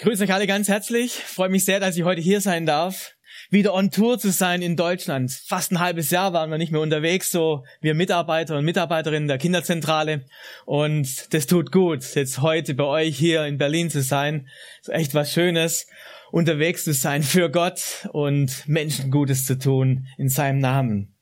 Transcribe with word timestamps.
Grüße 0.00 0.24
euch 0.24 0.32
alle 0.32 0.46
ganz 0.46 0.68
herzlich. 0.68 1.12
Freue 1.12 1.50
mich 1.50 1.66
sehr, 1.66 1.78
dass 1.78 1.94
ich 1.94 2.04
heute 2.04 2.22
hier 2.22 2.40
sein 2.40 2.64
darf. 2.64 3.16
Wieder 3.50 3.74
on 3.74 3.90
Tour 3.90 4.18
zu 4.18 4.30
sein 4.30 4.62
in 4.62 4.74
Deutschland. 4.74 5.30
Fast 5.30 5.72
ein 5.72 5.78
halbes 5.78 6.08
Jahr 6.08 6.32
waren 6.32 6.50
wir 6.50 6.56
nicht 6.56 6.72
mehr 6.72 6.80
unterwegs, 6.80 7.30
so 7.30 7.64
wir 7.82 7.94
Mitarbeiter 7.94 8.56
und 8.56 8.64
Mitarbeiterinnen 8.64 9.28
der 9.28 9.36
Kinderzentrale. 9.36 10.24
Und 10.64 11.34
das 11.34 11.46
tut 11.46 11.70
gut, 11.70 12.14
jetzt 12.14 12.40
heute 12.40 12.72
bei 12.72 12.84
euch 12.84 13.18
hier 13.18 13.44
in 13.44 13.58
Berlin 13.58 13.90
zu 13.90 14.00
sein. 14.00 14.48
ist 14.80 14.88
echt 14.88 15.12
was 15.12 15.34
Schönes, 15.34 15.86
unterwegs 16.30 16.84
zu 16.84 16.94
sein 16.94 17.22
für 17.22 17.50
Gott 17.50 18.08
und 18.10 18.66
Menschen 18.66 19.10
Gutes 19.10 19.44
zu 19.44 19.58
tun 19.58 20.06
in 20.16 20.30
seinem 20.30 20.60
Namen. 20.60 21.12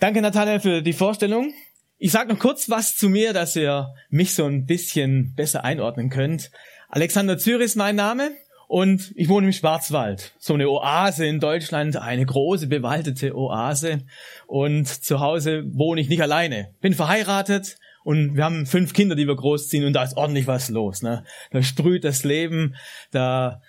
Danke, 0.00 0.20
Natalia, 0.20 0.58
für 0.58 0.82
die 0.82 0.94
Vorstellung. 0.94 1.54
Ich 1.96 2.10
sage 2.10 2.32
noch 2.32 2.40
kurz 2.40 2.68
was 2.68 2.96
zu 2.96 3.08
mir, 3.08 3.32
dass 3.32 3.54
ihr 3.54 3.94
mich 4.08 4.34
so 4.34 4.46
ein 4.46 4.66
bisschen 4.66 5.32
besser 5.36 5.62
einordnen 5.62 6.10
könnt. 6.10 6.50
Alexander 6.92 7.38
Zürich 7.38 7.66
ist 7.66 7.76
mein 7.76 7.94
Name 7.94 8.32
und 8.66 9.12
ich 9.14 9.28
wohne 9.28 9.46
im 9.46 9.52
Schwarzwald. 9.52 10.34
So 10.40 10.54
eine 10.54 10.68
Oase 10.68 11.24
in 11.24 11.38
Deutschland, 11.38 11.96
eine 11.96 12.26
große 12.26 12.66
bewaldete 12.66 13.36
Oase. 13.36 14.00
Und 14.48 14.88
zu 14.88 15.20
Hause 15.20 15.62
wohne 15.72 16.00
ich 16.00 16.08
nicht 16.08 16.20
alleine. 16.20 16.74
Bin 16.80 16.94
verheiratet 16.94 17.76
und 18.02 18.34
wir 18.34 18.42
haben 18.42 18.66
fünf 18.66 18.92
Kinder, 18.92 19.14
die 19.14 19.28
wir 19.28 19.36
großziehen 19.36 19.84
und 19.84 19.92
da 19.92 20.02
ist 20.02 20.16
ordentlich 20.16 20.48
was 20.48 20.68
los. 20.68 21.02
Ne? 21.02 21.22
Da 21.52 21.62
sprüht 21.62 22.02
das 22.02 22.24
Leben, 22.24 22.74
da 23.12 23.62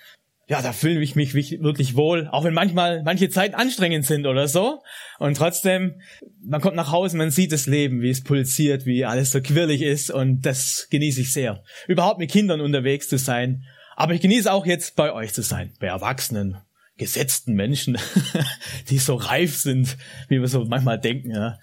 ja, 0.51 0.61
da 0.61 0.73
fühle 0.73 0.99
ich 0.99 1.15
mich 1.15 1.33
wirklich 1.33 1.95
wohl, 1.95 2.27
auch 2.27 2.43
wenn 2.43 2.53
manchmal 2.53 3.03
manche 3.03 3.29
Zeiten 3.29 3.55
anstrengend 3.55 4.05
sind 4.05 4.27
oder 4.27 4.49
so. 4.49 4.83
Und 5.17 5.37
trotzdem, 5.37 6.01
man 6.43 6.59
kommt 6.59 6.75
nach 6.75 6.91
Hause, 6.91 7.15
man 7.15 7.31
sieht 7.31 7.53
das 7.53 7.67
Leben, 7.67 8.01
wie 8.01 8.09
es 8.09 8.21
pulsiert, 8.21 8.85
wie 8.85 9.05
alles 9.05 9.31
so 9.31 9.39
quirlig 9.39 9.81
ist 9.81 10.11
und 10.11 10.41
das 10.41 10.87
genieße 10.89 11.21
ich 11.21 11.31
sehr. 11.31 11.63
Überhaupt 11.87 12.19
mit 12.19 12.31
Kindern 12.31 12.59
unterwegs 12.59 13.07
zu 13.07 13.17
sein. 13.17 13.63
Aber 13.95 14.13
ich 14.13 14.19
genieße 14.19 14.51
auch 14.51 14.65
jetzt 14.65 14.97
bei 14.97 15.13
euch 15.13 15.33
zu 15.33 15.41
sein, 15.41 15.71
bei 15.79 15.87
Erwachsenen, 15.87 16.57
gesetzten 16.97 17.53
Menschen, 17.53 17.97
die 18.89 18.97
so 18.97 19.15
reif 19.15 19.55
sind, 19.55 19.95
wie 20.27 20.41
wir 20.41 20.49
so 20.49 20.65
manchmal 20.65 20.99
denken. 20.99 21.31
Ja. 21.31 21.59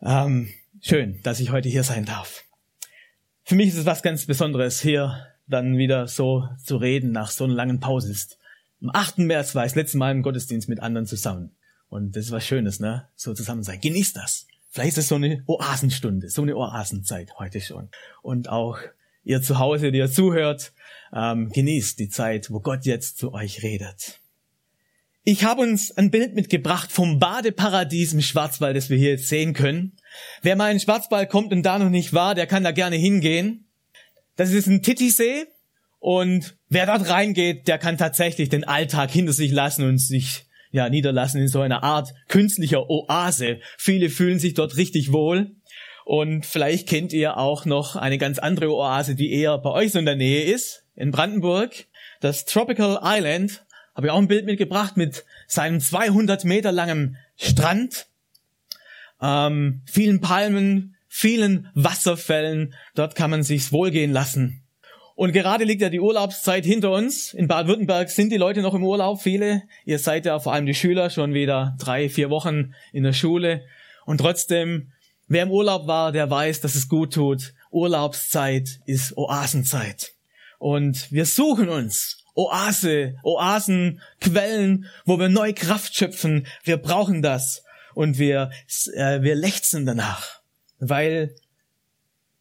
Ähm, 0.00 0.48
schön, 0.80 1.18
dass 1.24 1.40
ich 1.40 1.50
heute 1.50 1.68
hier 1.68 1.82
sein 1.82 2.04
darf. 2.04 2.44
Für 3.42 3.56
mich 3.56 3.66
ist 3.66 3.78
es 3.78 3.84
was 3.84 4.04
ganz 4.04 4.26
Besonderes, 4.26 4.80
hier 4.80 5.26
dann 5.48 5.76
wieder 5.76 6.06
so 6.06 6.48
zu 6.62 6.76
reden 6.76 7.12
nach 7.12 7.30
so 7.30 7.44
einer 7.44 7.54
langen 7.54 7.80
Pause 7.80 8.10
ist. 8.10 8.38
Am 8.80 8.90
8. 8.92 9.18
März 9.18 9.54
war 9.54 9.64
ich 9.64 9.72
das 9.72 9.76
letzte 9.76 9.98
Mal 9.98 10.12
im 10.12 10.22
Gottesdienst 10.22 10.68
mit 10.68 10.80
anderen 10.80 11.06
zusammen. 11.06 11.50
Und 11.88 12.16
das 12.16 12.26
ist 12.26 12.32
was 12.32 12.46
Schönes, 12.46 12.80
ne? 12.80 13.08
So 13.16 13.34
zusammen 13.34 13.62
sein. 13.62 13.80
Genießt 13.80 14.16
das. 14.16 14.46
Vielleicht 14.70 14.98
ist 14.98 15.04
es 15.04 15.08
so 15.08 15.14
eine 15.14 15.42
Oasenstunde, 15.46 16.28
so 16.28 16.42
eine 16.42 16.56
Oasenzeit 16.56 17.38
heute 17.38 17.60
schon. 17.60 17.88
Und 18.22 18.48
auch 18.48 18.78
ihr 19.24 19.42
zu 19.42 19.58
Hause, 19.58 19.90
die 19.90 19.98
ihr 19.98 20.10
zuhört, 20.10 20.72
ähm, 21.12 21.50
genießt 21.50 21.98
die 21.98 22.08
Zeit, 22.08 22.50
wo 22.50 22.60
Gott 22.60 22.84
jetzt 22.84 23.18
zu 23.18 23.32
euch 23.32 23.62
redet. 23.62 24.20
Ich 25.24 25.44
habe 25.44 25.62
uns 25.62 25.90
ein 25.96 26.10
Bild 26.10 26.34
mitgebracht 26.34 26.90
vom 26.90 27.18
Badeparadies 27.18 28.14
im 28.14 28.22
Schwarzwald, 28.22 28.76
das 28.76 28.88
wir 28.88 28.96
hier 28.96 29.10
jetzt 29.10 29.28
sehen 29.28 29.52
können. 29.52 29.92
Wer 30.42 30.56
mal 30.56 30.70
in 30.70 30.76
den 30.76 30.80
Schwarzwald 30.80 31.28
kommt 31.28 31.52
und 31.52 31.62
da 31.64 31.78
noch 31.78 31.90
nicht 31.90 32.14
war, 32.14 32.34
der 32.34 32.46
kann 32.46 32.64
da 32.64 32.70
gerne 32.70 32.96
hingehen. 32.96 33.67
Das 34.38 34.52
ist 34.52 34.68
ein 34.68 34.82
Titisee 34.82 35.46
und 35.98 36.56
wer 36.68 36.86
dort 36.86 37.10
reingeht, 37.10 37.66
der 37.66 37.76
kann 37.76 37.98
tatsächlich 37.98 38.48
den 38.48 38.62
Alltag 38.62 39.10
hinter 39.10 39.32
sich 39.32 39.50
lassen 39.50 39.84
und 39.84 39.98
sich 39.98 40.46
ja 40.70 40.88
niederlassen 40.88 41.40
in 41.40 41.48
so 41.48 41.60
einer 41.60 41.82
Art 41.82 42.14
künstlicher 42.28 42.88
Oase. 42.88 43.58
Viele 43.78 44.10
fühlen 44.10 44.38
sich 44.38 44.54
dort 44.54 44.76
richtig 44.76 45.10
wohl. 45.10 45.56
Und 46.04 46.46
vielleicht 46.46 46.88
kennt 46.88 47.12
ihr 47.12 47.36
auch 47.36 47.64
noch 47.64 47.96
eine 47.96 48.16
ganz 48.16 48.38
andere 48.38 48.72
Oase, 48.72 49.16
die 49.16 49.32
eher 49.32 49.58
bei 49.58 49.70
euch 49.70 49.90
so 49.90 49.98
in 49.98 50.06
der 50.06 50.14
Nähe 50.14 50.44
ist, 50.44 50.84
in 50.94 51.10
Brandenburg. 51.10 51.86
Das 52.20 52.44
Tropical 52.44 53.00
Island. 53.02 53.64
Habe 53.96 54.06
ich 54.06 54.12
auch 54.12 54.18
ein 54.18 54.28
Bild 54.28 54.46
mitgebracht 54.46 54.96
mit 54.96 55.24
seinem 55.48 55.80
200 55.80 56.44
Meter 56.44 56.70
langen 56.70 57.16
Strand, 57.34 58.06
ähm, 59.20 59.82
vielen 59.86 60.20
Palmen, 60.20 60.94
vielen 61.08 61.68
Wasserfällen. 61.74 62.74
Dort 62.94 63.14
kann 63.14 63.30
man 63.30 63.42
sich's 63.42 63.72
wohlgehen 63.72 64.12
lassen. 64.12 64.62
Und 65.18 65.32
gerade 65.32 65.64
liegt 65.64 65.82
ja 65.82 65.88
die 65.88 65.98
Urlaubszeit 65.98 66.64
hinter 66.64 66.92
uns. 66.92 67.34
In 67.34 67.48
Baden-Württemberg 67.48 68.08
sind 68.08 68.30
die 68.30 68.36
Leute 68.36 68.62
noch 68.62 68.74
im 68.74 68.84
Urlaub, 68.84 69.20
viele. 69.20 69.64
Ihr 69.84 69.98
seid 69.98 70.26
ja 70.26 70.38
vor 70.38 70.52
allem 70.52 70.66
die 70.66 70.74
Schüler 70.74 71.10
schon 71.10 71.34
wieder 71.34 71.76
drei, 71.80 72.08
vier 72.08 72.30
Wochen 72.30 72.72
in 72.92 73.02
der 73.02 73.12
Schule. 73.12 73.64
Und 74.06 74.18
trotzdem, 74.18 74.92
wer 75.26 75.42
im 75.42 75.50
Urlaub 75.50 75.88
war, 75.88 76.12
der 76.12 76.30
weiß, 76.30 76.60
dass 76.60 76.76
es 76.76 76.88
gut 76.88 77.14
tut. 77.14 77.52
Urlaubszeit 77.72 78.78
ist 78.86 79.16
Oasenzeit. 79.16 80.12
Und 80.60 81.10
wir 81.10 81.26
suchen 81.26 81.68
uns 81.68 82.22
Oase, 82.36 83.16
Oasen, 83.24 84.00
Quellen, 84.20 84.86
wo 85.04 85.18
wir 85.18 85.28
neue 85.28 85.52
Kraft 85.52 85.96
schöpfen. 85.96 86.46
Wir 86.62 86.76
brauchen 86.76 87.22
das. 87.22 87.64
Und 87.94 88.18
wir, 88.18 88.52
äh, 88.94 89.20
wir 89.22 89.34
lechzen 89.34 89.84
danach 89.84 90.37
weil 90.78 91.34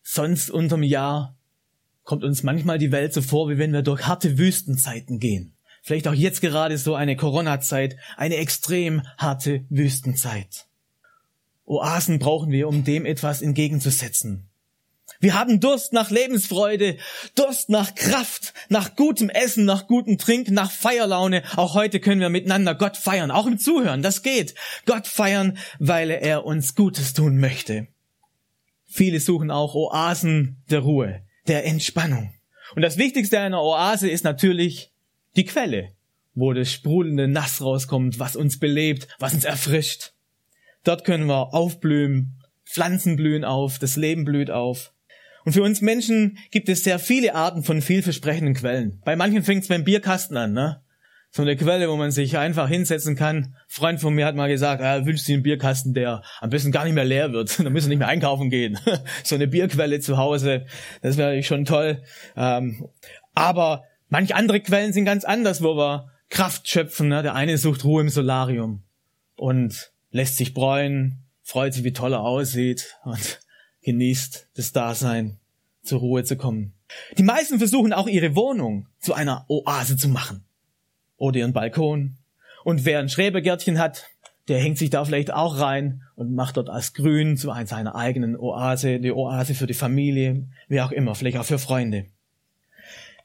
sonst 0.03 0.49
unterm 0.49 0.83
Jahr 0.83 1.35
kommt 2.03 2.23
uns 2.23 2.43
manchmal 2.43 2.77
die 2.77 2.91
Welt 2.91 3.13
so 3.13 3.21
vor, 3.21 3.49
wie 3.49 3.57
wenn 3.57 3.73
wir 3.73 3.81
durch 3.81 4.07
harte 4.07 4.37
Wüstenzeiten 4.37 5.19
gehen. 5.19 5.53
Vielleicht 5.83 6.07
auch 6.07 6.13
jetzt 6.13 6.41
gerade 6.41 6.77
so 6.77 6.95
eine 6.95 7.15
Corona-Zeit, 7.15 7.97
eine 8.15 8.37
extrem 8.37 9.01
harte 9.17 9.65
Wüstenzeit. 9.69 10.67
Oasen 11.65 12.19
brauchen 12.19 12.51
wir, 12.51 12.67
um 12.67 12.83
dem 12.83 13.05
etwas 13.05 13.41
entgegenzusetzen. 13.41 14.49
Wir 15.19 15.33
haben 15.33 15.59
Durst 15.59 15.93
nach 15.93 16.11
Lebensfreude, 16.11 16.97
Durst 17.35 17.69
nach 17.69 17.95
Kraft, 17.95 18.53
nach 18.69 18.95
gutem 18.95 19.29
Essen, 19.29 19.65
nach 19.65 19.87
gutem 19.87 20.17
Trinken, 20.17 20.53
nach 20.53 20.71
Feierlaune. 20.71 21.43
Auch 21.55 21.73
heute 21.73 21.99
können 21.99 22.21
wir 22.21 22.29
miteinander 22.29 22.75
Gott 22.75 22.97
feiern, 22.97 23.31
auch 23.31 23.47
im 23.47 23.57
Zuhören, 23.57 24.01
das 24.01 24.21
geht. 24.21 24.55
Gott 24.85 25.07
feiern, 25.07 25.57
weil 25.79 26.11
er 26.11 26.45
uns 26.45 26.75
Gutes 26.75 27.13
tun 27.13 27.37
möchte. 27.37 27.87
Viele 28.97 29.19
suchen 29.19 29.51
auch 29.51 29.75
Oasen 29.75 30.63
der 30.71 30.79
Ruhe, 30.79 31.21
der 31.47 31.67
Entspannung. 31.67 32.33
Und 32.75 32.81
das 32.81 32.97
Wichtigste 32.97 33.39
einer 33.39 33.61
Oase 33.61 34.09
ist 34.09 34.23
natürlich 34.23 34.91
die 35.35 35.45
Quelle, 35.45 35.89
wo 36.33 36.51
das 36.51 36.71
sprudelnde 36.71 37.27
Nass 37.27 37.61
rauskommt, 37.61 38.17
was 38.17 38.35
uns 38.35 38.57
belebt, 38.57 39.07
was 39.19 39.35
uns 39.35 39.45
erfrischt. 39.45 40.13
Dort 40.83 41.05
können 41.05 41.27
wir 41.27 41.53
aufblühen, 41.53 42.41
Pflanzen 42.65 43.17
blühen 43.17 43.45
auf, 43.45 43.77
das 43.77 43.97
Leben 43.97 44.25
blüht 44.25 44.49
auf. 44.49 44.93
Und 45.45 45.53
für 45.53 45.61
uns 45.61 45.81
Menschen 45.81 46.39
gibt 46.49 46.67
es 46.67 46.83
sehr 46.83 46.97
viele 46.97 47.35
Arten 47.35 47.61
von 47.61 47.83
vielversprechenden 47.83 48.55
Quellen. 48.55 48.99
Bei 49.05 49.15
manchen 49.15 49.43
fängt 49.43 49.61
es 49.61 49.69
beim 49.69 49.83
Bierkasten 49.83 50.37
an, 50.37 50.53
ne? 50.53 50.81
So 51.37 51.43
eine 51.43 51.55
Quelle, 51.55 51.87
wo 51.87 51.95
man 51.95 52.09
sich 52.09 52.35
einfach 52.35 52.67
hinsetzen 52.67 53.15
kann. 53.15 53.37
Ein 53.37 53.55
Freund 53.67 54.01
von 54.01 54.13
mir 54.15 54.25
hat 54.25 54.35
mal 54.35 54.49
gesagt, 54.49 54.81
er 54.81 55.05
wünscht 55.05 55.23
sich 55.23 55.35
einen 55.35 55.43
Bierkasten, 55.43 55.93
der 55.93 56.23
am 56.41 56.49
besten 56.49 56.71
gar 56.71 56.83
nicht 56.83 56.95
mehr 56.95 57.05
leer 57.05 57.31
wird. 57.31 57.59
Da 57.67 57.69
müssen 57.69 57.87
wir 57.87 57.89
nicht 57.89 57.99
mehr 57.99 58.07
einkaufen 58.07 58.49
gehen. 58.49 58.79
so 59.23 59.35
eine 59.35 59.47
Bierquelle 59.47 59.99
zu 59.99 60.17
Hause, 60.17 60.65
das 61.03 61.15
wäre 61.17 61.41
schon 61.43 61.65
toll. 61.65 62.01
Ähm, 62.35 62.89
aber 63.35 63.83
manche 64.09 64.35
andere 64.35 64.61
Quellen 64.61 64.93
sind 64.93 65.05
ganz 65.05 65.25
anders, 65.25 65.61
wo 65.61 65.77
wir 65.77 66.11
Kraft 66.29 66.67
schöpfen. 66.67 67.09
Ne? 67.09 67.21
Der 67.21 67.35
eine 67.35 67.59
sucht 67.59 67.85
Ruhe 67.85 68.01
im 68.01 68.09
Solarium 68.09 68.83
und 69.35 69.91
lässt 70.09 70.37
sich 70.37 70.55
bräunen, 70.55 71.23
freut 71.43 71.75
sich, 71.75 71.83
wie 71.83 71.93
toll 71.93 72.13
er 72.13 72.21
aussieht 72.21 72.95
und 73.03 73.39
genießt 73.83 74.49
das 74.55 74.71
Dasein, 74.71 75.37
zur 75.83 75.99
Ruhe 75.99 76.23
zu 76.23 76.35
kommen. 76.35 76.73
Die 77.15 77.23
meisten 77.23 77.59
versuchen 77.59 77.93
auch 77.93 78.07
ihre 78.07 78.35
Wohnung 78.35 78.87
zu 78.99 79.13
einer 79.13 79.45
Oase 79.49 79.97
zu 79.97 80.09
machen 80.09 80.46
oder 81.17 81.39
ihren 81.39 81.53
Balkon. 81.53 82.17
Und 82.63 82.85
wer 82.85 82.99
ein 82.99 83.09
Schrebergärtchen 83.09 83.79
hat, 83.79 84.05
der 84.47 84.59
hängt 84.59 84.77
sich 84.77 84.89
da 84.89 85.03
vielleicht 85.03 85.33
auch 85.33 85.59
rein 85.59 86.03
und 86.15 86.33
macht 86.33 86.57
dort 86.57 86.69
als 86.69 86.93
Grün 86.93 87.37
zu 87.37 87.51
seiner 87.65 87.95
eigenen 87.95 88.37
Oase, 88.37 88.99
die 88.99 89.11
Oase 89.11 89.55
für 89.55 89.67
die 89.67 89.73
Familie, 89.73 90.47
wie 90.69 90.81
auch 90.81 90.91
immer, 90.91 91.15
vielleicht 91.15 91.37
auch 91.37 91.45
für 91.45 91.59
Freunde. 91.59 92.05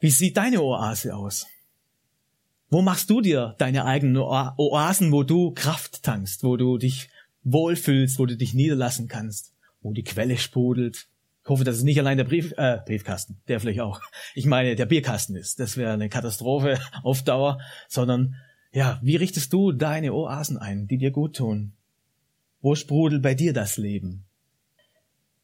Wie 0.00 0.11
sieht 0.11 0.37
deine 0.37 0.62
Oase 0.62 1.15
aus? 1.15 1.47
Wo 2.71 2.83
machst 2.83 3.09
du 3.11 3.21
dir 3.21 3.55
deine 3.59 3.85
eigenen 3.85 4.17
Oasen, 4.17 5.12
wo 5.12 5.23
du 5.23 5.53
Kraft 5.53 6.03
tankst, 6.03 6.43
wo 6.43 6.56
du 6.56 6.79
dich 6.79 7.09
wohlfühlst, 7.44 8.19
wo 8.19 8.27
du 8.27 8.37
dich 8.37 8.55
niederlassen 8.55 9.09
kannst? 9.09 9.53
wo 9.83 9.93
die 9.93 10.05
Quelle 10.05 10.39
sprudelt. 10.39 11.09
Ich 11.44 11.49
hoffe, 11.49 11.65
dass 11.65 11.77
es 11.77 11.83
nicht 11.83 11.99
allein 11.99 12.19
der 12.19 12.25
Brief, 12.25 12.55
äh, 12.56 12.79
Briefkasten, 12.87 13.41
der 13.49 13.59
vielleicht 13.59 13.81
auch. 13.81 14.00
Ich 14.35 14.47
meine, 14.47 14.77
der 14.77 14.87
Bierkasten 14.87 15.35
ist. 15.35 15.59
Das 15.59 15.77
wäre 15.77 15.93
eine 15.93 16.09
Katastrophe 16.09 16.79
auf 17.03 17.23
Dauer, 17.23 17.61
sondern 17.89 18.37
ja, 18.73 19.00
wie 19.03 19.17
richtest 19.17 19.53
du 19.53 19.73
deine 19.73 20.15
Oasen 20.15 20.56
ein, 20.56 20.87
die 20.87 20.99
dir 20.99 21.11
gut 21.11 21.37
tun? 21.37 21.73
Wo 22.61 22.75
sprudelt 22.75 23.23
bei 23.23 23.35
dir 23.35 23.53
das 23.53 23.77
Leben? 23.77 24.25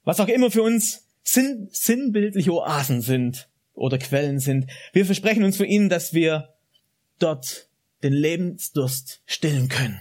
Was 0.04 0.20
auch 0.20 0.28
immer 0.28 0.50
für 0.50 0.62
uns 0.62 1.06
sinn 1.22 1.68
sinnbildliche 1.72 2.52
Oasen 2.52 3.02
sind 3.02 3.48
oder 3.74 3.98
Quellen 3.98 4.38
sind, 4.38 4.70
wir 4.92 5.04
versprechen 5.04 5.44
uns 5.44 5.56
von 5.56 5.66
ihnen, 5.66 5.88
dass 5.88 6.14
wir 6.14 6.54
dort 7.18 7.68
den 8.02 8.12
Lebensdurst 8.12 9.22
stillen 9.26 9.68
können. 9.68 10.00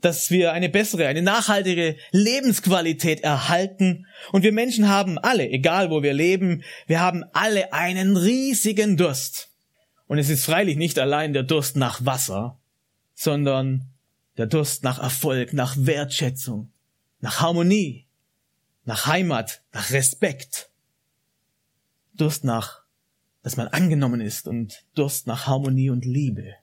Dass 0.00 0.30
wir 0.30 0.52
eine 0.52 0.68
bessere, 0.68 1.06
eine 1.06 1.22
nachhaltige 1.22 1.96
Lebensqualität 2.12 3.20
erhalten. 3.20 4.06
Und 4.32 4.42
wir 4.42 4.52
Menschen 4.52 4.88
haben 4.88 5.18
alle, 5.18 5.48
egal 5.48 5.90
wo 5.90 6.02
wir 6.02 6.12
leben, 6.12 6.62
wir 6.86 7.00
haben 7.00 7.24
alle 7.32 7.72
einen 7.72 8.16
riesigen 8.16 8.96
Durst. 8.96 9.48
Und 10.06 10.18
es 10.18 10.30
ist 10.30 10.44
freilich 10.44 10.76
nicht 10.76 10.98
allein 10.98 11.32
der 11.32 11.42
Durst 11.42 11.76
nach 11.76 12.04
Wasser, 12.04 12.58
sondern 13.14 13.90
der 14.36 14.46
Durst 14.46 14.84
nach 14.84 14.98
Erfolg, 14.98 15.52
nach 15.52 15.76
Wertschätzung, 15.76 16.72
nach 17.20 17.40
Harmonie, 17.40 18.06
nach 18.84 19.06
Heimat, 19.06 19.62
nach 19.72 19.90
Respekt. 19.90 20.70
Durst 22.14 22.44
nach, 22.44 22.82
dass 23.42 23.56
man 23.56 23.68
angenommen 23.68 24.20
ist 24.20 24.48
und 24.48 24.84
Durst 24.94 25.26
nach 25.26 25.46
Harmonie 25.46 25.90
und 25.90 26.04
Liebe 26.04 26.54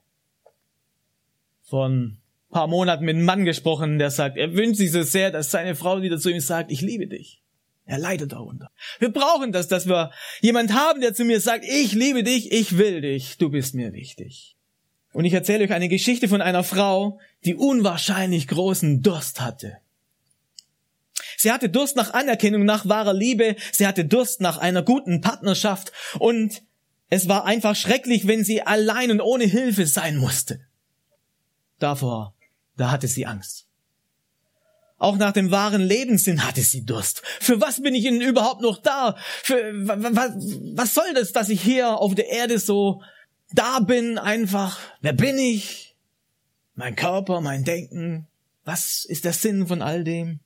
von 1.66 2.18
paar 2.50 2.66
Monaten 2.66 3.04
mit 3.04 3.16
einem 3.16 3.24
Mann 3.24 3.44
gesprochen, 3.44 3.98
der 3.98 4.10
sagt, 4.10 4.36
er 4.36 4.54
wünscht 4.54 4.78
sich 4.78 4.92
so 4.92 5.02
sehr, 5.02 5.30
dass 5.30 5.50
seine 5.50 5.74
Frau 5.74 6.02
wieder 6.02 6.18
zu 6.18 6.30
ihm 6.30 6.40
sagt, 6.40 6.70
ich 6.70 6.80
liebe 6.80 7.06
dich. 7.06 7.42
Er 7.84 7.98
leidet 7.98 8.32
darunter. 8.32 8.70
Wir 8.98 9.12
brauchen 9.12 9.52
das, 9.52 9.68
dass 9.68 9.86
wir 9.86 10.10
jemand 10.40 10.74
haben, 10.74 11.00
der 11.00 11.14
zu 11.14 11.24
mir 11.24 11.40
sagt, 11.40 11.64
ich 11.64 11.92
liebe 11.92 12.24
dich, 12.24 12.50
ich 12.50 12.78
will 12.78 13.00
dich, 13.00 13.38
du 13.38 13.48
bist 13.48 13.74
mir 13.74 13.92
wichtig. 13.92 14.56
Und 15.12 15.24
ich 15.24 15.32
erzähle 15.32 15.64
euch 15.64 15.72
eine 15.72 15.88
Geschichte 15.88 16.28
von 16.28 16.42
einer 16.42 16.64
Frau, 16.64 17.20
die 17.44 17.54
unwahrscheinlich 17.54 18.48
großen 18.48 19.02
Durst 19.02 19.40
hatte. 19.40 19.78
Sie 21.38 21.52
hatte 21.52 21.68
Durst 21.68 21.96
nach 21.96 22.12
Anerkennung, 22.12 22.64
nach 22.64 22.88
wahrer 22.88 23.14
Liebe, 23.14 23.56
sie 23.72 23.86
hatte 23.86 24.04
Durst 24.04 24.40
nach 24.40 24.58
einer 24.58 24.82
guten 24.82 25.20
Partnerschaft 25.20 25.92
und 26.18 26.62
es 27.08 27.28
war 27.28 27.44
einfach 27.44 27.76
schrecklich, 27.76 28.26
wenn 28.26 28.44
sie 28.44 28.62
allein 28.62 29.10
und 29.10 29.20
ohne 29.20 29.44
Hilfe 29.44 29.86
sein 29.86 30.16
musste. 30.16 30.60
Davor, 31.78 32.34
da 32.76 32.90
hatte 32.90 33.08
sie 33.08 33.26
Angst. 33.26 33.66
Auch 34.98 35.16
nach 35.18 35.32
dem 35.32 35.50
wahren 35.50 35.82
Lebenssinn 35.82 36.46
hatte 36.46 36.62
sie 36.62 36.84
Durst. 36.86 37.22
Für 37.40 37.60
was 37.60 37.82
bin 37.82 37.94
ich 37.94 38.04
denn 38.04 38.20
überhaupt 38.20 38.62
noch 38.62 38.80
da? 38.80 39.16
Für, 39.42 39.72
was, 39.74 40.32
was 40.74 40.94
soll 40.94 41.12
das, 41.14 41.32
dass 41.32 41.50
ich 41.50 41.60
hier 41.60 41.98
auf 41.98 42.14
der 42.14 42.28
Erde 42.30 42.58
so 42.58 43.02
da 43.52 43.80
bin 43.80 44.18
einfach? 44.18 44.78
Wer 45.02 45.12
bin 45.12 45.38
ich? 45.38 45.94
Mein 46.74 46.96
Körper, 46.96 47.40
mein 47.40 47.64
Denken? 47.64 48.26
Was 48.64 49.04
ist 49.04 49.24
der 49.24 49.32
Sinn 49.32 49.66
von 49.66 49.82
all 49.82 50.02
dem? 50.02 50.40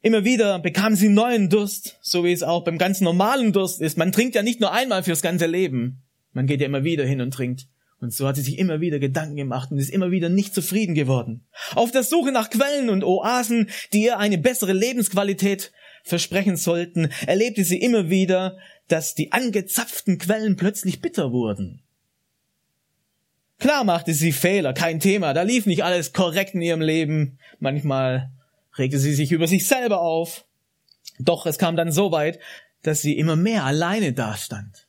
Immer 0.00 0.24
wieder 0.24 0.58
bekam 0.58 0.96
sie 0.96 1.08
neuen 1.08 1.48
Durst, 1.48 1.98
so 2.02 2.24
wie 2.24 2.32
es 2.32 2.42
auch 2.42 2.64
beim 2.64 2.78
ganz 2.78 3.00
normalen 3.00 3.52
Durst 3.52 3.80
ist. 3.80 3.96
Man 3.98 4.10
trinkt 4.10 4.34
ja 4.34 4.42
nicht 4.42 4.60
nur 4.60 4.72
einmal 4.72 5.02
fürs 5.02 5.22
ganze 5.22 5.46
Leben. 5.46 6.02
Man 6.32 6.46
geht 6.46 6.60
ja 6.60 6.66
immer 6.66 6.82
wieder 6.82 7.04
hin 7.04 7.20
und 7.20 7.32
trinkt. 7.32 7.68
Und 8.02 8.12
so 8.12 8.26
hat 8.26 8.34
sie 8.34 8.42
sich 8.42 8.58
immer 8.58 8.80
wieder 8.80 8.98
Gedanken 8.98 9.36
gemacht 9.36 9.70
und 9.70 9.78
ist 9.78 9.88
immer 9.88 10.10
wieder 10.10 10.28
nicht 10.28 10.52
zufrieden 10.54 10.96
geworden. 10.96 11.46
Auf 11.76 11.92
der 11.92 12.02
Suche 12.02 12.32
nach 12.32 12.50
Quellen 12.50 12.90
und 12.90 13.04
Oasen, 13.04 13.70
die 13.92 14.02
ihr 14.02 14.18
eine 14.18 14.38
bessere 14.38 14.72
Lebensqualität 14.72 15.70
versprechen 16.02 16.56
sollten, 16.56 17.10
erlebte 17.28 17.62
sie 17.62 17.80
immer 17.80 18.10
wieder, 18.10 18.58
dass 18.88 19.14
die 19.14 19.30
angezapften 19.30 20.18
Quellen 20.18 20.56
plötzlich 20.56 21.00
bitter 21.00 21.30
wurden. 21.30 21.84
Klar 23.60 23.84
machte 23.84 24.14
sie 24.14 24.32
Fehler, 24.32 24.72
kein 24.72 24.98
Thema, 24.98 25.32
da 25.32 25.42
lief 25.42 25.66
nicht 25.66 25.84
alles 25.84 26.12
korrekt 26.12 26.54
in 26.54 26.62
ihrem 26.62 26.80
Leben. 26.80 27.38
Manchmal 27.60 28.32
regte 28.76 28.98
sie 28.98 29.14
sich 29.14 29.30
über 29.30 29.46
sich 29.46 29.68
selber 29.68 30.00
auf. 30.00 30.44
Doch 31.20 31.46
es 31.46 31.56
kam 31.56 31.76
dann 31.76 31.92
so 31.92 32.10
weit, 32.10 32.40
dass 32.82 33.00
sie 33.00 33.16
immer 33.16 33.36
mehr 33.36 33.64
alleine 33.64 34.12
dastand. 34.12 34.88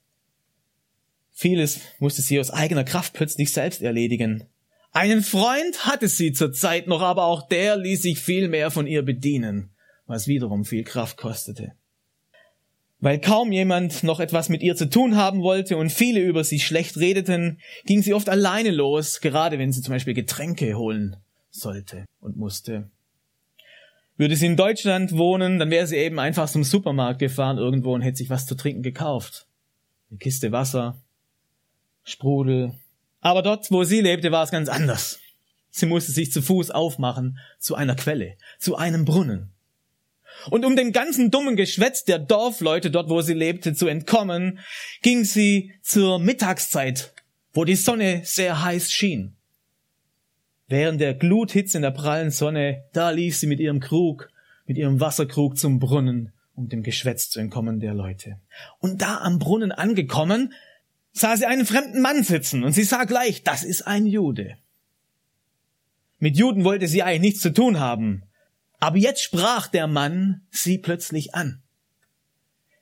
Vieles 1.34 1.82
musste 2.00 2.22
sie 2.22 2.40
aus 2.40 2.52
eigener 2.52 2.84
Kraft 2.84 3.14
plötzlich 3.14 3.52
selbst 3.52 3.82
erledigen. 3.82 4.46
Einen 4.92 5.24
Freund 5.24 5.86
hatte 5.86 6.08
sie 6.08 6.32
zur 6.34 6.54
Zeit 6.54 6.88
noch, 6.88 7.02
aber 7.02 7.26
auch 7.26 7.48
der 7.48 7.78
ließ 7.78 8.04
sich 8.04 8.20
viel 8.20 8.48
mehr 8.48 8.70
von 8.70 8.86
ihr 8.86 9.02
bedienen, 9.02 9.72
was 10.06 10.28
wiederum 10.28 10.66
viel 10.66 10.84
Kraft 10.84 11.18
kostete. 11.18 11.72
Weil 13.00 13.20
kaum 13.20 13.52
jemand 13.52 14.04
noch 14.04 14.20
etwas 14.20 14.48
mit 14.50 14.62
ihr 14.62 14.76
zu 14.76 14.88
tun 14.88 15.18
haben 15.18 15.42
wollte 15.42 15.76
und 15.76 15.92
viele 15.92 16.22
über 16.22 16.44
sie 16.44 16.60
schlecht 16.60 16.96
redeten, 16.98 17.60
ging 17.86 18.04
sie 18.04 18.14
oft 18.14 18.30
alleine 18.30 18.70
los, 18.70 19.20
gerade 19.20 19.58
wenn 19.58 19.72
sie 19.72 19.82
zum 19.82 19.94
Beispiel 19.94 20.14
Getränke 20.14 20.76
holen 20.76 21.18
sollte 21.50 22.06
und 22.22 22.38
musste. 22.38 22.90
Würde 24.16 24.36
sie 24.36 24.46
in 24.46 24.56
Deutschland 24.56 25.18
wohnen, 25.18 25.58
dann 25.58 25.72
wäre 25.72 25.88
sie 25.88 25.98
eben 25.98 26.20
einfach 26.20 26.48
zum 26.48 26.64
Supermarkt 26.64 27.20
gefahren 27.20 27.58
irgendwo 27.58 27.94
und 27.94 28.02
hätte 28.02 28.18
sich 28.18 28.30
was 28.30 28.46
zu 28.46 28.56
trinken 28.56 28.84
gekauft. 28.84 29.48
Eine 30.12 30.20
Kiste 30.20 30.52
Wasser, 30.52 31.03
Sprudel. 32.04 32.74
Aber 33.22 33.42
dort, 33.42 33.72
wo 33.72 33.84
sie 33.84 34.02
lebte, 34.02 34.32
war 34.32 34.44
es 34.44 34.52
ganz 34.52 34.70
anders. 34.70 35.20
Sie 35.70 35.86
musste 35.86 36.12
sich 36.12 36.32
zu 36.32 36.42
Fuß 36.42 36.72
aufmachen 36.72 37.40
zu 37.60 37.76
einer 37.76 37.96
Quelle, 37.96 38.38
zu 38.60 38.76
einem 38.76 39.06
Brunnen. 39.06 39.54
Und 40.50 40.66
um 40.66 40.76
dem 40.76 40.92
ganzen 40.92 41.32
dummen 41.32 41.56
Geschwätz 41.56 42.04
der 42.04 42.20
Dorfleute 42.20 42.92
dort, 42.92 43.10
wo 43.10 43.22
sie 43.22 43.34
lebte, 43.34 43.74
zu 43.74 43.88
entkommen, 43.88 44.60
ging 45.02 45.24
sie 45.24 45.74
zur 45.82 46.20
Mittagszeit, 46.20 47.14
wo 47.54 47.66
die 47.66 47.76
Sonne 47.76 48.22
sehr 48.24 48.64
heiß 48.64 48.92
schien. 48.92 49.36
Während 50.68 51.02
der 51.02 51.14
Gluthitze 51.14 51.78
in 51.78 51.84
der 51.84 51.92
prallen 51.92 52.32
Sonne, 52.32 52.84
da 52.94 53.12
lief 53.12 53.38
sie 53.38 53.48
mit 53.48 53.60
ihrem 53.60 53.80
Krug, 53.80 54.30
mit 54.66 54.78
ihrem 54.78 55.00
Wasserkrug 55.00 55.58
zum 55.58 55.80
Brunnen, 55.80 56.34
um 56.56 56.70
dem 56.70 56.84
Geschwätz 56.84 57.30
zu 57.30 57.40
entkommen 57.40 57.80
der 57.80 57.94
Leute. 57.94 58.38
Und 58.80 59.02
da 59.02 59.20
am 59.20 59.40
Brunnen 59.40 59.72
angekommen, 59.72 60.54
sah 61.14 61.38
sie 61.38 61.46
einen 61.46 61.66
fremden 61.66 62.02
Mann 62.02 62.24
sitzen 62.24 62.64
und 62.64 62.74
sie 62.74 62.84
sah 62.84 63.06
gleich, 63.06 63.44
das 63.44 63.64
ist 63.64 63.84
ein 63.84 64.06
Jude. 64.06 64.58
Mit 66.20 66.38
Juden 66.38 66.64
wollte 66.64 66.88
sie 66.88 67.04
eigentlich 67.04 67.22
nichts 67.22 67.42
zu 67.42 67.54
tun 67.54 67.80
haben. 67.80 68.24
Aber 68.80 68.98
jetzt 68.98 69.22
sprach 69.22 69.68
der 69.68 69.88
Mann 69.88 70.42
sie 70.50 70.78
plötzlich 70.78 71.36
an. 71.36 71.62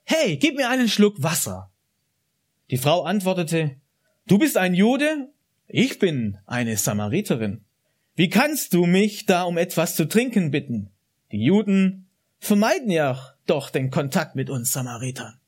Hey, 0.03 0.38
gib 0.38 0.55
mir 0.55 0.69
einen 0.69 0.89
Schluck 0.89 1.21
Wasser. 1.21 1.71
Die 2.69 2.77
Frau 2.77 3.03
antwortete, 3.03 3.75
du 4.27 4.38
bist 4.38 4.57
ein 4.57 4.73
Jude? 4.73 5.29
Ich 5.67 6.00
bin 6.00 6.38
eine 6.45 6.77
Samariterin. 6.77 7.65
Wie 8.15 8.29
kannst 8.29 8.73
du 8.73 8.85
mich 8.85 9.25
da 9.25 9.43
um 9.43 9.57
etwas 9.57 9.95
zu 9.95 10.05
trinken 10.05 10.51
bitten? 10.51 10.89
Die 11.31 11.43
Juden 11.43 12.09
vermeiden 12.39 12.89
ja 12.91 13.35
doch 13.45 13.69
den 13.69 13.89
Kontakt 13.89 14.35
mit 14.35 14.50
uns 14.50 14.71
Samaritern. 14.71 15.40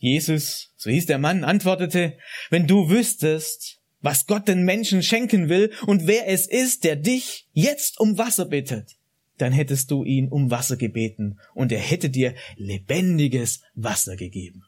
Jesus, 0.00 0.72
so 0.76 0.90
hieß 0.90 1.06
der 1.06 1.18
Mann, 1.18 1.44
antwortete, 1.44 2.16
wenn 2.48 2.66
du 2.66 2.88
wüsstest, 2.88 3.80
was 4.00 4.26
Gott 4.26 4.48
den 4.48 4.64
Menschen 4.64 5.02
schenken 5.02 5.50
will 5.50 5.72
und 5.86 6.06
wer 6.06 6.26
es 6.26 6.46
ist, 6.46 6.84
der 6.84 6.96
dich 6.96 7.46
jetzt 7.52 8.00
um 8.00 8.16
Wasser 8.16 8.46
bittet, 8.46 8.96
dann 9.36 9.52
hättest 9.52 9.90
du 9.90 10.02
ihn 10.02 10.28
um 10.28 10.50
Wasser 10.50 10.78
gebeten 10.78 11.38
und 11.54 11.70
er 11.70 11.80
hätte 11.80 12.08
dir 12.08 12.34
lebendiges 12.56 13.60
Wasser 13.74 14.16
gegeben. 14.16 14.64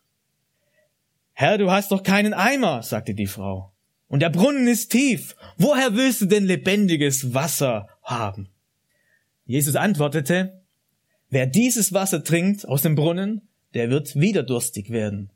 Herr, 1.33 1.57
du 1.57 1.71
hast 1.71 1.93
doch 1.93 2.03
keinen 2.03 2.35
Eimer, 2.35 2.83
sagte 2.83 3.15
die 3.15 3.27
Frau. 3.27 3.73
Und 4.09 4.21
der 4.21 4.29
Brunnen 4.29 4.69
ist 4.69 4.93
tief. 4.93 5.35
Woher 5.57 5.97
willst 5.97 6.21
du 6.21 6.27
denn 6.27 6.45
lebendiges 6.45 7.33
Wasser 7.33 7.89
haben? 8.03 8.51
Jesus 9.47 9.77
antwortete, 9.77 10.63
wer 11.31 11.47
dieses 11.47 11.95
Wasser 11.95 12.23
trinkt 12.23 12.69
aus 12.69 12.83
dem 12.83 12.97
Brunnen, 12.97 13.49
der 13.75 13.91
wird 13.91 14.17
wieder 14.17 14.43
durstig 14.43 14.91
werden. 14.91 15.31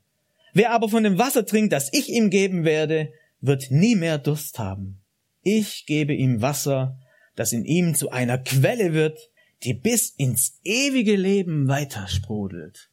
Wer 0.53 0.71
aber 0.71 0.89
von 0.89 1.03
dem 1.03 1.17
Wasser 1.17 1.45
trinkt, 1.45 1.73
das 1.73 1.91
ich 1.93 2.09
ihm 2.09 2.29
geben 2.29 2.63
werde, 2.63 3.11
wird 3.41 3.71
nie 3.71 3.95
mehr 3.95 4.17
Durst 4.17 4.59
haben. 4.59 4.99
Ich 5.43 5.85
gebe 5.85 6.13
ihm 6.13 6.41
Wasser, 6.41 6.99
das 7.35 7.53
in 7.53 7.63
ihm 7.63 7.95
zu 7.95 8.09
einer 8.09 8.37
Quelle 8.37 8.93
wird, 8.93 9.19
die 9.63 9.73
bis 9.73 10.09
ins 10.09 10.59
ewige 10.63 11.15
Leben 11.15 11.67
weitersprudelt. 11.67 12.89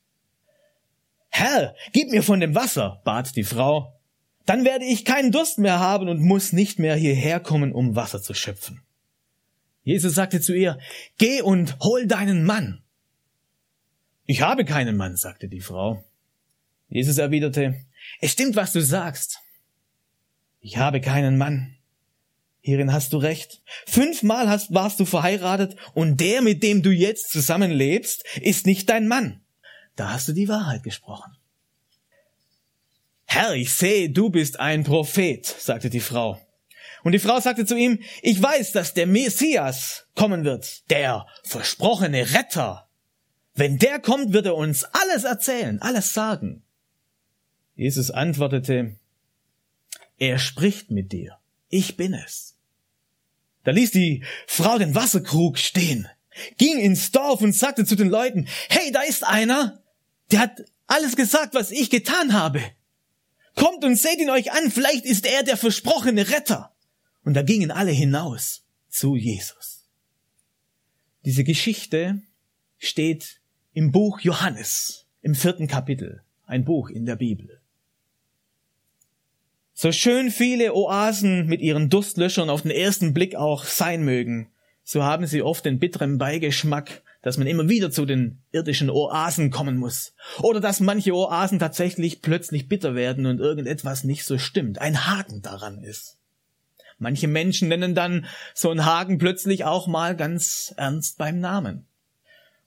Herr, 1.31 1.75
gib 1.93 2.11
mir 2.11 2.23
von 2.23 2.41
dem 2.41 2.55
Wasser, 2.55 3.03
bat 3.05 3.35
die 3.35 3.43
Frau. 3.43 3.99
Dann 4.47 4.65
werde 4.65 4.85
ich 4.85 5.05
keinen 5.05 5.33
Durst 5.33 5.59
mehr 5.59 5.81
haben 5.81 6.09
und 6.09 6.21
muss 6.21 6.53
nicht 6.53 6.79
mehr 6.79 6.95
hierher 6.95 7.41
kommen, 7.41 7.73
um 7.73 7.97
Wasser 7.97 8.23
zu 8.23 8.35
schöpfen. 8.35 8.83
Jesus 9.83 10.15
sagte 10.15 10.41
zu 10.41 10.55
ihr, 10.55 10.79
Geh 11.19 11.43
und 11.43 11.79
hol 11.81 12.07
deinen 12.07 12.45
Mann. 12.45 12.84
Ich 14.27 14.43
habe 14.43 14.65
keinen 14.65 14.97
Mann, 14.97 15.17
sagte 15.17 15.49
die 15.49 15.61
Frau. 15.61 16.03
Jesus 16.89 17.19
erwiderte, 17.19 17.85
es 18.21 18.33
stimmt, 18.33 18.57
was 18.57 18.73
du 18.73 18.81
sagst. 18.81 19.39
Ich 20.61 20.79
habe 20.79 21.01
keinen 21.01 21.37
Mann. 21.37 21.77
Hierin 22.61 22.93
hast 22.93 23.13
du 23.13 23.19
recht. 23.19 23.61
Fünfmal 23.87 24.49
hast, 24.49 24.73
warst 24.73 24.99
du 24.99 25.05
verheiratet 25.05 25.77
und 25.93 26.21
der, 26.21 26.41
mit 26.41 26.63
dem 26.63 26.83
du 26.83 26.91
jetzt 26.91 27.31
zusammenlebst, 27.31 28.25
ist 28.41 28.65
nicht 28.65 28.89
dein 28.89 29.07
Mann. 29.07 29.43
Da 29.97 30.11
hast 30.11 30.29
du 30.29 30.33
die 30.33 30.49
Wahrheit 30.49 30.83
gesprochen. 30.83 31.37
Herr, 33.27 33.55
ich 33.55 33.73
sehe, 33.75 34.09
du 34.09 34.31
bist 34.31 34.61
ein 34.61 34.85
Prophet, 34.85 35.45
sagte 35.45 35.91
die 35.91 36.01
Frau. 36.01 36.41
Und 37.03 37.13
die 37.13 37.19
Frau 37.19 37.39
sagte 37.39 37.67
zu 37.67 37.77
ihm, 37.77 38.01
ich 38.23 38.41
weiß, 38.41 38.73
dass 38.73 38.95
der 38.95 39.07
Messias 39.07 40.07
kommen 40.15 40.45
wird, 40.45 40.89
der 40.91 41.27
versprochene 41.43 42.33
Retter. 42.33 42.84
Wenn 43.55 43.79
der 43.79 44.01
kommt, 44.01 44.33
wird 44.33 44.47
er 44.47 44.57
uns 44.57 44.85
alles 44.85 45.25
erzählen, 45.25 45.81
alles 45.81 46.13
sagen. 46.13 46.63
Jesus 47.77 48.11
antwortete, 48.11 48.97
er 50.19 50.39
spricht 50.39 50.91
mit 50.91 51.13
dir. 51.13 51.39
Ich 51.69 51.97
bin 51.97 52.15
es. 52.15 52.57
Da 53.63 53.71
ließ 53.71 53.93
die 53.93 54.25
Frau 54.47 54.79
den 54.79 54.95
Wasserkrug 54.95 55.59
stehen, 55.59 56.09
ging 56.59 56.79
ins 56.79 57.13
Dorf 57.13 57.41
und 57.41 57.55
sagte 57.55 57.85
zu 57.85 57.97
den 57.97 58.09
Leuten, 58.09 58.49
hey, 58.69 58.93
da 58.93 59.03
ist 59.03 59.25
einer, 59.25 59.83
der 60.31 60.41
hat 60.41 60.65
alles 60.87 61.17
gesagt, 61.17 61.55
was 61.55 61.71
ich 61.71 61.91
getan 61.91 62.33
habe. 62.33 62.61
Kommt 63.55 63.85
und 63.85 63.97
seht 63.97 64.19
ihn 64.19 64.31
euch 64.31 64.53
an, 64.53 64.71
vielleicht 64.71 65.05
ist 65.05 65.27
er 65.27 65.45
der 65.45 65.57
versprochene 65.57 66.29
Retter. 66.29 66.75
Und 67.25 67.35
da 67.35 67.43
gingen 67.43 67.71
alle 67.71 67.93
hinaus 67.93 68.65
zu 68.89 69.17
Jesus. 69.17 69.89
Diese 71.25 71.45
Geschichte 71.45 72.21
steht 72.79 73.41
im 73.75 73.93
Buch 73.93 74.21
Johannes, 74.21 75.05
im 75.21 75.35
vierten 75.35 75.67
Kapitel, 75.67 76.23
ein 76.47 76.65
Buch 76.65 76.89
in 76.89 77.05
der 77.05 77.17
Bibel. 77.17 77.61
So 79.75 79.93
schön 79.93 80.31
viele 80.31 80.75
Oasen 80.75 81.47
mit 81.47 81.61
ihren 81.61 81.91
Durstlöschern 81.91 82.49
auf 82.49 82.63
den 82.63 82.71
ersten 82.71 83.13
Blick 83.13 83.35
auch 83.35 83.65
sein 83.65 84.05
mögen, 84.05 84.49
so 84.85 85.03
haben 85.03 85.27
sie 85.27 85.43
oft 85.43 85.65
den 85.65 85.79
bitteren 85.79 86.17
Beigeschmack 86.17 87.03
dass 87.25 87.39
man 87.39 87.47
immer 87.47 87.71
wieder 87.71 87.91
zu 87.91 88.05
den 88.05 88.39
irdischen 88.53 88.91
Oasen 88.91 89.51
kommen 89.51 89.79
muss. 89.79 90.15
Oder 90.41 90.61
dass 90.61 90.81
manche 90.81 91.15
Oasen 91.15 91.59
tatsächlich 91.59 92.21
plötzlich 92.21 92.69
bitter 92.69 92.95
werden 92.95 93.25
und 93.25 93.41
irgendetwas 93.41 94.05
nicht 94.05 94.27
so 94.27 94.37
stimmt, 94.37 94.79
ein 94.79 95.07
Haken 95.07 95.41
daran 95.41 95.83
ist. 95.83 96.19
Manche 96.99 97.27
Menschen 97.27 97.69
nennen 97.69 97.95
dann 97.95 98.27
so 98.53 98.71
einen 98.71 98.85
Haken 98.85 99.17
plötzlich 99.17 99.65
auch 99.65 99.87
mal 99.87 100.15
ganz 100.15 100.75
ernst 100.77 101.17
beim 101.17 101.41
Namen. 101.41 101.87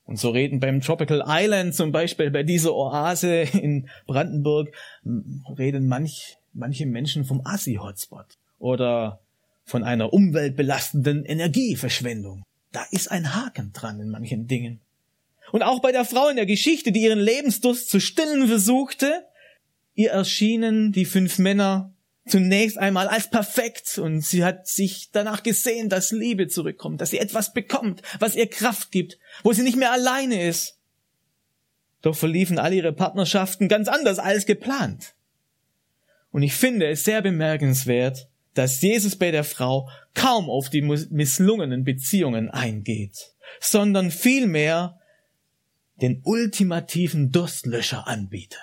Und 0.08 0.18
so 0.18 0.30
reden 0.30 0.62
beim 0.62 0.80
Tropical 0.80 1.22
Island 1.28 1.76
zum 1.76 1.92
Beispiel, 1.92 2.32
bei 2.32 2.44
dieser 2.44 2.74
Oase 2.74 3.42
in 3.42 3.90
Brandenburg, 4.08 4.74
reden 5.58 5.88
manch, 5.88 6.38
manche 6.54 6.86
Menschen 6.86 7.26
vom 7.26 7.42
Assi-Hotspot 7.44 8.26
oder 8.58 9.20
von 9.66 9.84
einer 9.84 10.14
umweltbelastenden 10.14 11.26
Energieverschwendung. 11.26 12.44
Da 12.72 12.86
ist 12.90 13.12
ein 13.12 13.36
Haken 13.36 13.74
dran 13.74 14.00
in 14.00 14.10
manchen 14.10 14.48
Dingen. 14.48 14.80
Und 15.52 15.62
auch 15.62 15.82
bei 15.82 15.92
der 15.92 16.06
Frau 16.06 16.30
in 16.30 16.38
der 16.38 16.46
Geschichte, 16.46 16.94
die 16.94 17.02
ihren 17.02 17.20
Lebensdurst 17.20 17.90
zu 17.90 18.00
stillen 18.00 18.48
versuchte, 18.48 19.26
ihr 19.94 20.12
erschienen 20.12 20.94
die 20.94 21.06
fünf 21.06 21.38
Männer 21.38 21.94
zunächst 22.30 22.78
einmal 22.78 23.08
als 23.08 23.30
perfekt 23.30 23.98
und 23.98 24.22
sie 24.22 24.44
hat 24.44 24.68
sich 24.68 25.10
danach 25.12 25.44
gesehen, 25.44 25.90
dass 25.90 26.12
Liebe 26.12 26.48
zurückkommt, 26.48 27.02
dass 27.02 27.12
sie 27.12 27.20
etwas 27.20 27.54
bekommt, 27.54 28.02
was 28.20 28.36
ihr 28.36 28.50
Kraft 28.50 28.92
gibt, 28.92 29.18
wo 29.44 29.54
sie 29.54 29.64
nicht 29.64 29.78
mehr 29.78 29.92
alleine 29.92 30.44
ist. 30.44 30.80
Doch 32.02 32.16
verliefen 32.16 32.60
all 32.60 32.74
ihre 32.74 32.94
Partnerschaften 32.94 33.68
ganz 33.68 33.88
anders 33.88 34.20
als 34.20 34.46
geplant. 34.46 35.16
Und 36.32 36.44
ich 36.44 36.54
finde 36.54 36.88
es 36.88 37.04
sehr 37.04 37.22
bemerkenswert, 37.22 38.28
dass 38.54 38.82
Jesus 38.82 39.16
bei 39.16 39.32
der 39.32 39.44
Frau 39.44 39.90
kaum 40.14 40.50
auf 40.50 40.70
die 40.70 40.82
misslungenen 40.82 41.84
Beziehungen 41.84 42.50
eingeht, 42.50 43.34
sondern 43.60 44.12
vielmehr 44.12 45.00
den 46.02 46.22
ultimativen 46.24 47.32
Durstlöscher 47.32 48.08
anbietet. 48.08 48.60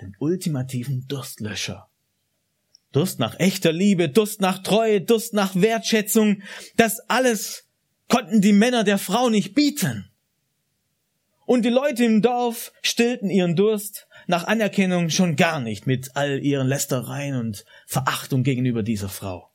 Den 0.00 0.16
ultimativen 0.18 1.06
Durstlöscher. 1.06 1.88
Durst 2.92 3.18
nach 3.18 3.40
echter 3.40 3.72
Liebe, 3.72 4.08
Durst 4.08 4.40
nach 4.40 4.62
Treue, 4.62 5.00
Durst 5.00 5.32
nach 5.32 5.54
Wertschätzung, 5.54 6.42
das 6.76 7.00
alles 7.08 7.64
konnten 8.08 8.40
die 8.40 8.52
Männer 8.52 8.84
der 8.84 8.98
Frau 8.98 9.30
nicht 9.30 9.54
bieten. 9.54 10.10
Und 11.46 11.64
die 11.64 11.70
Leute 11.70 12.04
im 12.04 12.22
Dorf 12.22 12.72
stillten 12.82 13.30
ihren 13.30 13.56
Durst 13.56 14.06
nach 14.26 14.44
Anerkennung 14.44 15.10
schon 15.10 15.36
gar 15.36 15.60
nicht 15.60 15.86
mit 15.86 16.14
all 16.14 16.42
ihren 16.42 16.68
Lästereien 16.68 17.36
und 17.36 17.64
Verachtung 17.86 18.42
gegenüber 18.42 18.82
dieser 18.82 19.08
Frau. 19.08 19.50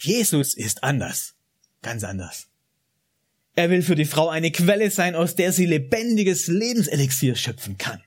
Jesus 0.00 0.54
ist 0.54 0.84
anders, 0.84 1.34
ganz 1.82 2.04
anders. 2.04 2.48
Er 3.54 3.68
will 3.68 3.82
für 3.82 3.96
die 3.96 4.04
Frau 4.04 4.28
eine 4.28 4.50
Quelle 4.50 4.90
sein, 4.90 5.14
aus 5.14 5.34
der 5.34 5.52
sie 5.52 5.66
lebendiges 5.66 6.46
Lebenselixier 6.46 7.34
schöpfen 7.34 7.76
kann. 7.78 8.02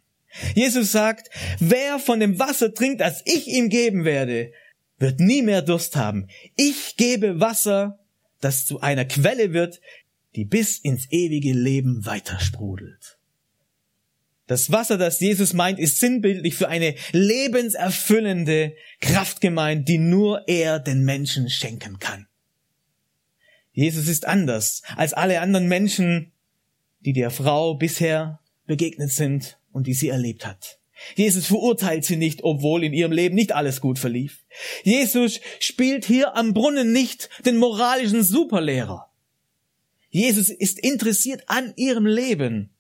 Jesus 0.53 0.91
sagt, 0.91 1.29
wer 1.59 1.99
von 1.99 2.19
dem 2.19 2.39
Wasser 2.39 2.73
trinkt, 2.73 3.01
das 3.01 3.21
ich 3.25 3.47
ihm 3.47 3.69
geben 3.69 4.05
werde, 4.05 4.51
wird 4.97 5.19
nie 5.19 5.41
mehr 5.41 5.61
Durst 5.61 5.95
haben. 5.95 6.27
Ich 6.55 6.97
gebe 6.97 7.39
Wasser, 7.39 7.99
das 8.41 8.65
zu 8.65 8.81
einer 8.81 9.05
Quelle 9.05 9.53
wird, 9.53 9.81
die 10.35 10.45
bis 10.45 10.77
ins 10.77 11.11
ewige 11.11 11.53
Leben 11.53 12.05
weitersprudelt. 12.05 13.17
Das 14.47 14.71
Wasser, 14.71 14.97
das 14.97 15.19
Jesus 15.19 15.53
meint, 15.53 15.79
ist 15.79 15.99
sinnbildlich 15.99 16.55
für 16.55 16.69
eine 16.69 16.95
lebenserfüllende 17.13 18.75
Kraft 19.01 19.41
gemeint, 19.41 19.89
die 19.89 19.97
nur 19.97 20.47
er 20.47 20.79
den 20.79 21.03
Menschen 21.03 21.49
schenken 21.49 21.97
kann. 21.97 22.27
Jesus 23.71 24.07
ist 24.07 24.27
anders 24.27 24.83
als 24.95 25.13
alle 25.13 25.41
anderen 25.41 25.67
Menschen, 25.67 26.31
die 26.99 27.13
der 27.13 27.31
Frau 27.31 27.75
bisher 27.75 28.39
begegnet 28.67 29.11
sind 29.11 29.57
und 29.75 29.87
die 29.87 29.93
sie 29.93 30.09
erlebt 30.09 30.45
hat. 30.45 30.79
Jesus 31.15 31.45
verurteilt 31.45 32.05
sie 32.05 32.15
nicht, 32.15 32.43
obwohl 32.43 32.83
in 32.83 32.93
ihrem 32.93 33.11
Leben 33.11 33.35
nicht 33.35 33.51
alles 33.51 33.81
gut 33.81 33.99
verlief. 33.99 34.45
Jesus 34.83 35.41
spielt 35.59 36.05
hier 36.05 36.35
am 36.35 36.53
Brunnen 36.53 36.91
nicht 36.91 37.29
den 37.45 37.57
moralischen 37.57 38.23
Superlehrer. 38.23 39.11
Jesus 40.09 40.49
ist 40.49 40.79
interessiert 40.79 41.43
an 41.47 41.73
ihrem 41.75 42.05
Leben 42.05 42.71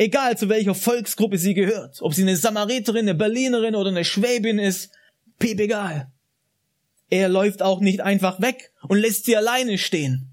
Egal 0.00 0.38
zu 0.38 0.48
welcher 0.48 0.76
Volksgruppe 0.76 1.38
sie 1.38 1.54
gehört, 1.54 2.00
ob 2.02 2.14
sie 2.14 2.22
eine 2.22 2.36
Samariterin, 2.36 3.00
eine 3.00 3.16
Berlinerin 3.16 3.74
oder 3.74 3.90
eine 3.90 4.04
Schwäbin 4.04 4.60
ist, 4.60 4.92
piep 5.40 5.58
egal. 5.58 6.12
Er 7.10 7.28
läuft 7.28 7.62
auch 7.62 7.80
nicht 7.80 8.00
einfach 8.00 8.40
weg 8.40 8.70
und 8.86 8.98
lässt 8.98 9.24
sie 9.24 9.36
alleine 9.36 9.76
stehen. 9.76 10.28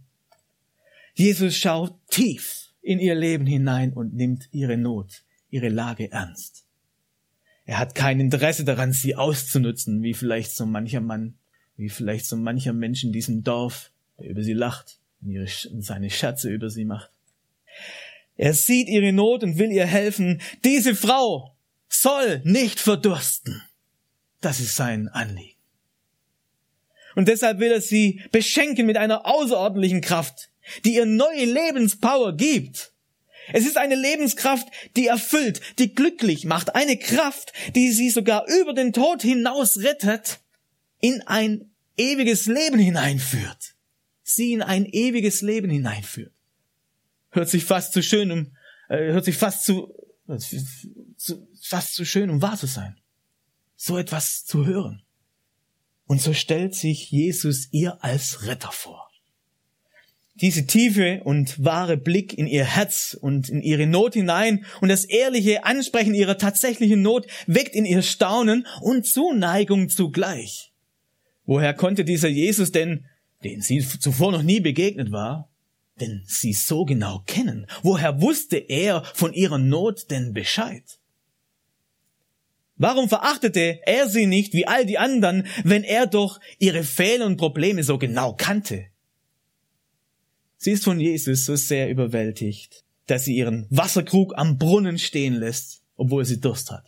Jesus 1.16 1.58
schaut 1.58 1.96
tief 2.10 2.74
in 2.84 3.00
ihr 3.00 3.16
Leben 3.16 3.48
hinein 3.48 3.92
und 3.92 4.14
nimmt 4.14 4.50
ihre 4.52 4.78
Not, 4.78 5.24
ihre 5.56 5.70
Lage 5.70 6.12
ernst. 6.12 6.66
Er 7.66 7.80
hat 7.80 7.96
kein 7.96 8.20
Interesse 8.20 8.66
daran, 8.66 8.92
sie 8.92 9.16
auszunutzen, 9.16 10.04
wie 10.04 10.14
vielleicht 10.14 10.52
so 10.52 10.66
mancher 10.66 11.02
Mann, 11.02 11.36
wie 11.78 11.90
vielleicht 11.90 12.26
so 12.26 12.36
mancher 12.36 12.74
Mensch 12.74 13.04
in 13.04 13.12
diesem 13.12 13.44
Dorf, 13.44 13.92
der 14.20 14.30
über 14.30 14.44
sie 14.44 14.54
lacht 14.54 15.00
und 15.22 15.32
ihre, 15.32 15.48
seine 15.48 16.10
Scherze 16.10 16.50
über 16.50 16.70
sie 16.70 16.86
macht. 16.86 17.10
Er 18.36 18.54
sieht 18.54 18.90
ihre 18.90 19.14
Not 19.14 19.44
und 19.44 19.58
will 19.58 19.72
ihr 19.72 19.86
helfen. 19.86 20.42
Diese 20.64 20.94
Frau 20.94 21.56
soll 21.88 22.42
nicht 22.44 22.80
verdursten. 22.80 23.62
Das 24.42 24.60
ist 24.60 24.76
sein 24.76 25.08
Anliegen. 25.08 25.56
Und 27.16 27.30
deshalb 27.30 27.60
will 27.60 27.72
er 27.72 27.82
sie 27.82 28.22
beschenken 28.32 28.86
mit 28.86 28.98
einer 28.98 29.26
außerordentlichen 29.26 30.02
Kraft, 30.02 30.50
die 30.84 30.96
ihr 30.96 31.06
neue 31.06 31.46
Lebenspower 31.46 32.36
gibt. 32.36 32.92
Es 33.54 33.66
ist 33.66 33.78
eine 33.78 33.96
Lebenskraft, 33.96 34.68
die 34.96 35.08
erfüllt, 35.08 35.62
die 35.80 35.94
glücklich 35.94 36.46
macht, 36.46 36.76
eine 36.76 36.98
Kraft, 36.98 37.54
die 37.76 37.92
sie 37.92 38.10
sogar 38.10 38.46
über 38.48 38.74
den 38.74 38.94
Tod 38.94 39.22
hinaus 39.22 39.78
rettet, 39.78 40.40
in 41.00 41.22
ein 41.24 41.72
ewiges 41.98 42.48
Leben 42.48 42.80
hineinführt. 42.80 43.76
Sie 44.24 44.54
in 44.54 44.62
ein 44.62 44.86
ewiges 44.86 45.42
Leben 45.42 45.70
hineinführt. 45.70 46.34
Hört 47.30 47.50
sich 47.50 47.66
fast 47.66 47.94
zu 47.94 48.02
schön, 48.02 48.32
um, 48.32 48.56
äh, 48.90 49.12
hört 49.12 49.26
sich 49.26 49.38
fast 49.38 49.66
zu, 49.66 49.94
zu, 51.18 51.48
fast 51.62 51.94
zu 51.94 52.06
schön, 52.06 52.30
um 52.30 52.42
wahr 52.42 52.58
zu 52.58 52.66
sein. 52.66 53.00
So 53.76 53.98
etwas 53.98 54.46
zu 54.46 54.66
hören. 54.66 55.04
Und 56.08 56.22
so 56.22 56.34
stellt 56.34 56.76
sich 56.76 57.12
Jesus 57.12 57.68
ihr 57.72 58.04
als 58.04 58.46
Retter 58.48 58.72
vor. 58.72 59.05
Diese 60.42 60.66
tiefe 60.66 61.22
und 61.24 61.64
wahre 61.64 61.96
Blick 61.96 62.38
in 62.38 62.46
ihr 62.46 62.66
Herz 62.66 63.18
und 63.20 63.48
in 63.48 63.62
ihre 63.62 63.88
Not 63.88 64.16
hinein 64.16 64.66
und 64.82 64.90
das 64.90 65.06
ehrliche 65.06 65.64
Ansprechen 65.64 66.14
ihrer 66.14 66.38
tatsächlichen 66.38 67.02
Not 67.02 67.26
weckt 67.48 67.74
in 67.74 67.86
ihr 67.86 68.02
Staunen 68.02 68.68
und 68.82 69.06
Zuneigung 69.06 69.88
zugleich. 69.88 70.74
Woher 71.46 71.74
konnte 71.74 72.04
dieser 72.04 72.28
Jesus 72.28 72.72
denn, 72.74 73.06
den 73.46 73.62
sie 73.62 73.80
zuvor 73.80 74.34
noch 74.34 74.44
nie 74.44 74.60
begegnet 74.60 75.12
war, 75.12 75.50
denn 76.02 76.24
sie 76.26 76.52
so 76.52 76.84
genau 76.84 77.22
kennen. 77.26 77.68
Woher 77.82 78.22
wusste 78.22 78.58
er 78.58 79.04
von 79.14 79.34
ihrer 79.34 79.58
Not 79.58 80.12
denn 80.12 80.34
Bescheid? 80.34 80.84
Warum 82.78 83.08
verachtete 83.08 83.80
er 83.86 84.10
sie 84.10 84.26
nicht 84.26 84.54
wie 84.54 84.68
all 84.68 84.86
die 84.86 84.98
anderen, 84.98 85.48
wenn 85.64 85.86
er 85.86 86.08
doch 86.08 86.42
ihre 86.60 86.84
Fehler 86.84 87.26
und 87.26 87.38
Probleme 87.38 87.84
so 87.84 87.98
genau 87.98 88.34
kannte? 88.34 88.88
Sie 90.58 90.72
ist 90.72 90.84
von 90.84 91.00
Jesus 91.00 91.46
so 91.46 91.56
sehr 91.56 91.90
überwältigt, 91.90 92.84
dass 93.08 93.26
sie 93.26 93.36
ihren 93.36 93.68
Wasserkrug 93.70 94.34
am 94.38 94.58
Brunnen 94.58 94.98
stehen 94.98 95.36
lässt, 95.36 95.82
obwohl 95.96 96.26
sie 96.26 96.40
Durst 96.40 96.72
hat. 96.72 96.86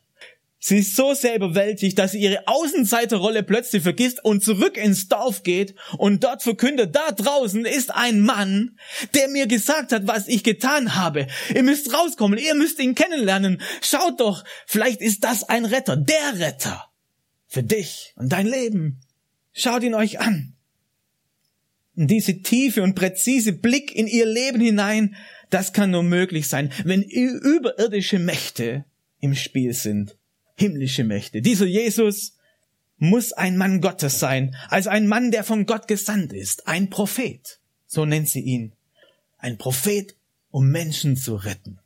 Sie 0.59 0.79
ist 0.79 0.95
so 0.95 1.13
sehr 1.13 1.35
überwältigt, 1.35 1.99
dass 1.99 2.11
sie 2.11 2.19
ihre 2.19 2.47
Außenseiterrolle 2.47 3.43
plötzlich 3.43 3.83
vergisst 3.83 4.25
und 4.25 4.43
zurück 4.43 4.75
ins 4.75 5.07
Dorf 5.07 5.43
geht 5.43 5.75
und 5.97 6.23
dort 6.23 6.41
verkündet, 6.41 6.95
da 6.95 7.11
draußen 7.11 7.63
ist 7.65 7.93
ein 7.93 8.21
Mann, 8.21 8.77
der 9.13 9.27
mir 9.29 9.45
gesagt 9.47 9.91
hat, 9.91 10.07
was 10.07 10.27
ich 10.27 10.43
getan 10.43 10.95
habe. 10.95 11.27
Ihr 11.53 11.63
müsst 11.63 11.93
rauskommen, 11.93 12.39
ihr 12.39 12.55
müsst 12.55 12.79
ihn 12.79 12.95
kennenlernen. 12.95 13.61
Schaut 13.81 14.19
doch, 14.19 14.43
vielleicht 14.65 14.99
ist 14.99 15.23
das 15.23 15.43
ein 15.43 15.63
Retter, 15.63 15.95
der 15.95 16.39
Retter. 16.39 16.85
Für 17.47 17.63
dich 17.63 18.13
und 18.17 18.33
dein 18.33 18.47
Leben. 18.47 18.99
Schaut 19.53 19.83
ihn 19.83 19.95
euch 19.95 20.19
an. 20.19 20.56
Und 21.97 22.07
diese 22.07 22.41
tiefe 22.41 22.83
und 22.83 22.95
präzise 22.95 23.51
Blick 23.51 23.93
in 23.93 24.07
ihr 24.07 24.25
Leben 24.25 24.61
hinein, 24.61 25.15
das 25.49 25.73
kann 25.73 25.91
nur 25.91 26.03
möglich 26.03 26.47
sein, 26.47 26.71
wenn 26.85 27.01
überirdische 27.01 28.19
Mächte 28.19 28.85
im 29.19 29.35
Spiel 29.35 29.73
sind 29.73 30.15
himmlische 30.57 31.03
Mächte. 31.03 31.41
Dieser 31.41 31.65
Jesus 31.65 32.33
muss 32.97 33.31
ein 33.31 33.57
Mann 33.57 33.79
Gottes 33.79 34.19
sein, 34.19 34.55
also 34.69 34.89
ein 34.89 35.07
Mann, 35.07 35.31
der 35.31 35.43
von 35.43 35.65
Gott 35.65 35.87
gesandt 35.87 36.33
ist, 36.33 36.67
ein 36.67 36.89
Prophet. 36.89 37.59
So 37.85 38.05
nennt 38.05 38.27
sie 38.27 38.41
ihn. 38.41 38.73
Ein 39.37 39.57
Prophet, 39.57 40.15
um 40.49 40.69
Menschen 40.69 41.15
zu 41.15 41.35
retten. 41.35 41.79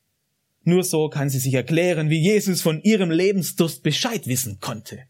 Nur 0.63 0.84
so 0.84 1.10
kann 1.10 1.30
sie 1.30 1.39
sich 1.39 1.53
erklären, 1.53 2.10
wie 2.10 2.20
Jesus 2.20 2.62
von 2.62 2.82
ihrem 2.82 3.12
Lebensdurst 3.12 3.84
Bescheid 3.84 4.25
wissen 4.27 4.60
konnte. 4.62 5.03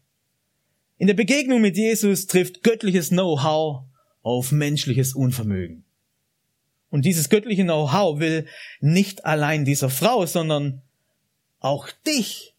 In 0.98 1.06
der 1.06 1.14
Begegnung 1.14 1.60
mit 1.60 1.76
Jesus 1.76 2.26
trifft 2.26 2.62
göttliches 2.62 3.10
Know-how 3.10 3.84
auf 4.22 4.52
menschliches 4.52 5.14
Unvermögen. 5.14 5.84
Und 6.90 7.04
dieses 7.04 7.28
göttliche 7.28 7.64
Know-how 7.64 8.20
will 8.20 8.46
nicht 8.80 9.24
allein 9.24 9.64
dieser 9.64 9.88
Frau, 9.88 10.26
sondern 10.26 10.82
auch 11.58 11.88
dich 12.06 12.54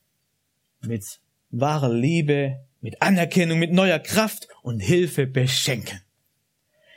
mit 0.81 1.19
wahrer 1.51 1.93
Liebe, 1.93 2.59
mit 2.81 3.01
Anerkennung, 3.01 3.59
mit 3.59 3.71
neuer 3.71 3.99
Kraft 3.99 4.47
und 4.61 4.79
Hilfe 4.79 5.27
beschenken. 5.27 6.01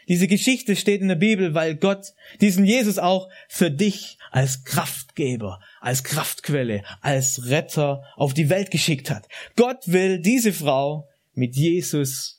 Diese 0.08 0.28
Geschichte 0.28 0.76
steht 0.76 1.00
in 1.00 1.08
der 1.08 1.16
Bibel, 1.16 1.52
weil 1.52 1.74
Gott 1.74 2.14
diesen 2.40 2.64
Jesus 2.64 2.98
auch 2.98 3.28
für 3.48 3.70
dich 3.70 4.18
als 4.30 4.64
Kraftgeber, 4.64 5.60
als 5.80 6.04
Kraftquelle, 6.04 6.84
als 7.00 7.48
Retter 7.50 8.04
auf 8.14 8.32
die 8.32 8.48
Welt 8.48 8.70
geschickt 8.70 9.10
hat. 9.10 9.26
Gott 9.56 9.82
will 9.86 10.20
diese 10.20 10.52
Frau 10.52 11.08
mit 11.34 11.56
Jesus 11.56 12.35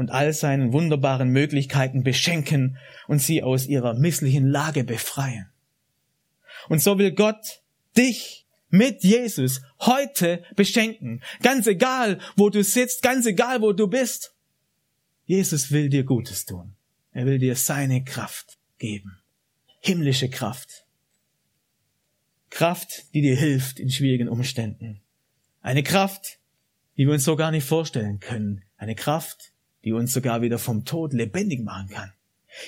und 0.00 0.10
all 0.10 0.32
seinen 0.32 0.72
wunderbaren 0.72 1.28
Möglichkeiten 1.28 2.02
beschenken 2.02 2.78
und 3.06 3.18
sie 3.18 3.42
aus 3.42 3.66
ihrer 3.66 3.92
misslichen 3.92 4.46
Lage 4.46 4.82
befreien. 4.82 5.50
Und 6.70 6.80
so 6.80 6.98
will 6.98 7.12
Gott 7.12 7.60
dich 7.98 8.46
mit 8.70 9.04
Jesus 9.04 9.60
heute 9.80 10.42
beschenken. 10.56 11.22
Ganz 11.42 11.66
egal, 11.66 12.18
wo 12.34 12.48
du 12.48 12.64
sitzt, 12.64 13.02
ganz 13.02 13.26
egal, 13.26 13.60
wo 13.60 13.72
du 13.74 13.88
bist. 13.88 14.34
Jesus 15.26 15.70
will 15.70 15.90
dir 15.90 16.04
Gutes 16.04 16.46
tun. 16.46 16.74
Er 17.12 17.26
will 17.26 17.38
dir 17.38 17.54
seine 17.54 18.02
Kraft 18.02 18.58
geben. 18.78 19.18
Himmlische 19.80 20.30
Kraft. 20.30 20.86
Kraft, 22.48 23.12
die 23.12 23.20
dir 23.20 23.36
hilft 23.36 23.78
in 23.78 23.90
schwierigen 23.90 24.30
Umständen. 24.30 25.02
Eine 25.60 25.82
Kraft, 25.82 26.38
die 26.96 27.04
wir 27.04 27.12
uns 27.12 27.24
so 27.24 27.36
gar 27.36 27.50
nicht 27.50 27.66
vorstellen 27.66 28.18
können. 28.18 28.62
Eine 28.78 28.94
Kraft, 28.94 29.49
die 29.84 29.92
uns 29.92 30.12
sogar 30.12 30.42
wieder 30.42 30.58
vom 30.58 30.84
Tod 30.84 31.12
lebendig 31.12 31.62
machen 31.62 31.88
kann. 31.88 32.12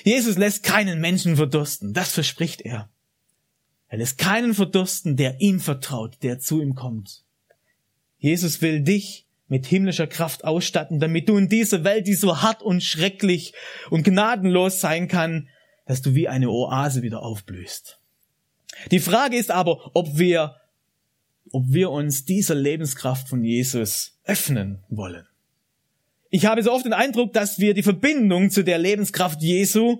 Jesus 0.03 0.37
lässt 0.37 0.63
keinen 0.63 0.99
Menschen 0.99 1.35
verdursten. 1.35 1.93
Das 1.93 2.11
verspricht 2.11 2.61
er. 2.61 2.89
Er 3.87 3.97
lässt 3.99 4.17
keinen 4.17 4.53
verdursten, 4.53 5.17
der 5.17 5.39
ihm 5.39 5.59
vertraut, 5.59 6.17
der 6.23 6.39
zu 6.39 6.61
ihm 6.61 6.73
kommt. 6.73 7.23
Jesus 8.17 8.61
will 8.61 8.81
dich 8.81 9.27
mit 9.47 9.65
himmlischer 9.67 10.07
Kraft 10.07 10.45
ausstatten, 10.45 10.99
damit 10.99 11.29
du 11.29 11.37
in 11.37 11.49
dieser 11.49 11.83
Welt, 11.83 12.07
die 12.07 12.15
so 12.15 12.41
hart 12.41 12.63
und 12.63 12.81
schrecklich 12.81 13.53
und 13.91 14.03
gnadenlos 14.03 14.79
sein 14.79 15.07
kann, 15.07 15.49
dass 15.85 16.01
du 16.01 16.15
wie 16.15 16.27
eine 16.27 16.49
Oase 16.49 17.01
wieder 17.01 17.21
aufblühst. 17.21 17.99
Die 18.89 18.99
Frage 18.99 19.37
ist 19.37 19.51
aber, 19.51 19.91
ob 19.93 20.17
wir, 20.17 20.55
ob 21.51 21.65
wir 21.67 21.91
uns 21.91 22.25
dieser 22.25 22.55
Lebenskraft 22.55 23.27
von 23.27 23.43
Jesus 23.43 24.17
öffnen 24.23 24.83
wollen. 24.89 25.27
Ich 26.35 26.47
habe 26.47 26.63
so 26.63 26.71
oft 26.71 26.83
den 26.83 26.93
Eindruck, 26.93 27.31
dass 27.33 27.59
wir 27.59 27.75
die 27.75 27.83
Verbindung 27.83 28.49
zu 28.49 28.63
der 28.63 28.79
Lebenskraft 28.79 29.43
Jesu, 29.43 29.99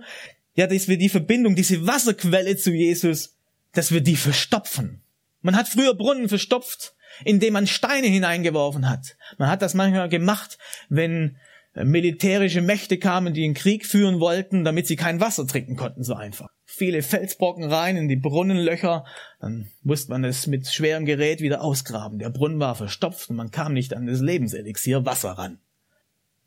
ja, 0.56 0.65
dass 0.65 0.88
wir 0.88 0.98
die 0.98 1.10
Verbindung, 1.10 1.56
diese 1.56 1.86
Wasserquelle 1.86 2.58
zu 2.58 2.72
Jesus 2.72 3.38
dass 3.74 3.91
wir 3.91 4.02
die 4.02 4.15
verstopfen. 4.15 5.02
Man 5.41 5.56
hat 5.56 5.67
früher 5.67 5.96
Brunnen 5.96 6.30
verstopft, 6.30 6.96
indem 7.26 7.54
man 7.54 7.67
Steine 7.67 8.08
hineingeworfen 8.08 8.89
hat. 8.89 9.17
Man 9.38 9.50
hat 9.50 9.62
das 9.62 9.74
manchmal 9.74 10.10
gemacht, 10.10 10.58
wenn 10.89 11.38
äh, 11.74 11.84
militärische 11.84 12.62
Mächte 12.62 12.98
kamen, 12.98 13.34
die 13.34 13.43
einen 13.43 13.56
Krieg 13.56 13.86
führen 13.86 14.19
wollten, 14.19 14.63
damit 14.63 14.88
sie 14.88 14.96
kein 14.96 15.19
Wasser 15.19 15.46
trinken 15.46 15.76
konnten, 15.76 16.04
so 16.04 16.13
einfach. 16.13 16.50
Viele 16.65 17.02
Felsbrocken 17.02 17.65
rein 17.65 17.98
in 17.98 18.08
die 18.08 18.15
Brunnenlöcher, 18.15 19.06
dann 19.39 19.69
musste 19.82 20.12
man 20.12 20.24
es 20.24 20.48
mit 20.48 20.67
schwerem 20.67 21.06
Gerät 21.06 21.41
wieder 21.41 21.62
ausgraben. 21.62 22.19
Der 22.19 22.30
Brunnen 22.30 22.60
war 22.60 22.76
verstopft 22.76 23.30
und 23.30 23.36
man 23.36 23.52
kam 23.52 23.74
nicht 23.74 23.93
an 23.96 24.08
das 24.08 24.22
Lebenselixier 24.22 25.06
Wasser 25.06 25.32
ran. 25.32 25.60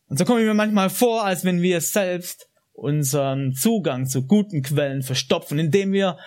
Und 0.08 0.18
so 0.18 0.24
komme 0.24 0.40
ich 0.40 0.46
mir 0.46 0.54
manchmal 0.54 0.90
vor, 0.90 1.24
als 1.24 1.44
wenn 1.44 1.62
wir 1.62 1.80
selbst 1.80 2.48
unseren 2.72 3.54
Zugang 3.54 4.06
zu 4.06 4.26
guten 4.26 4.62
Quellen 4.62 5.02
verstopfen, 5.02 5.58
indem 5.58 5.92
wir 5.92 6.18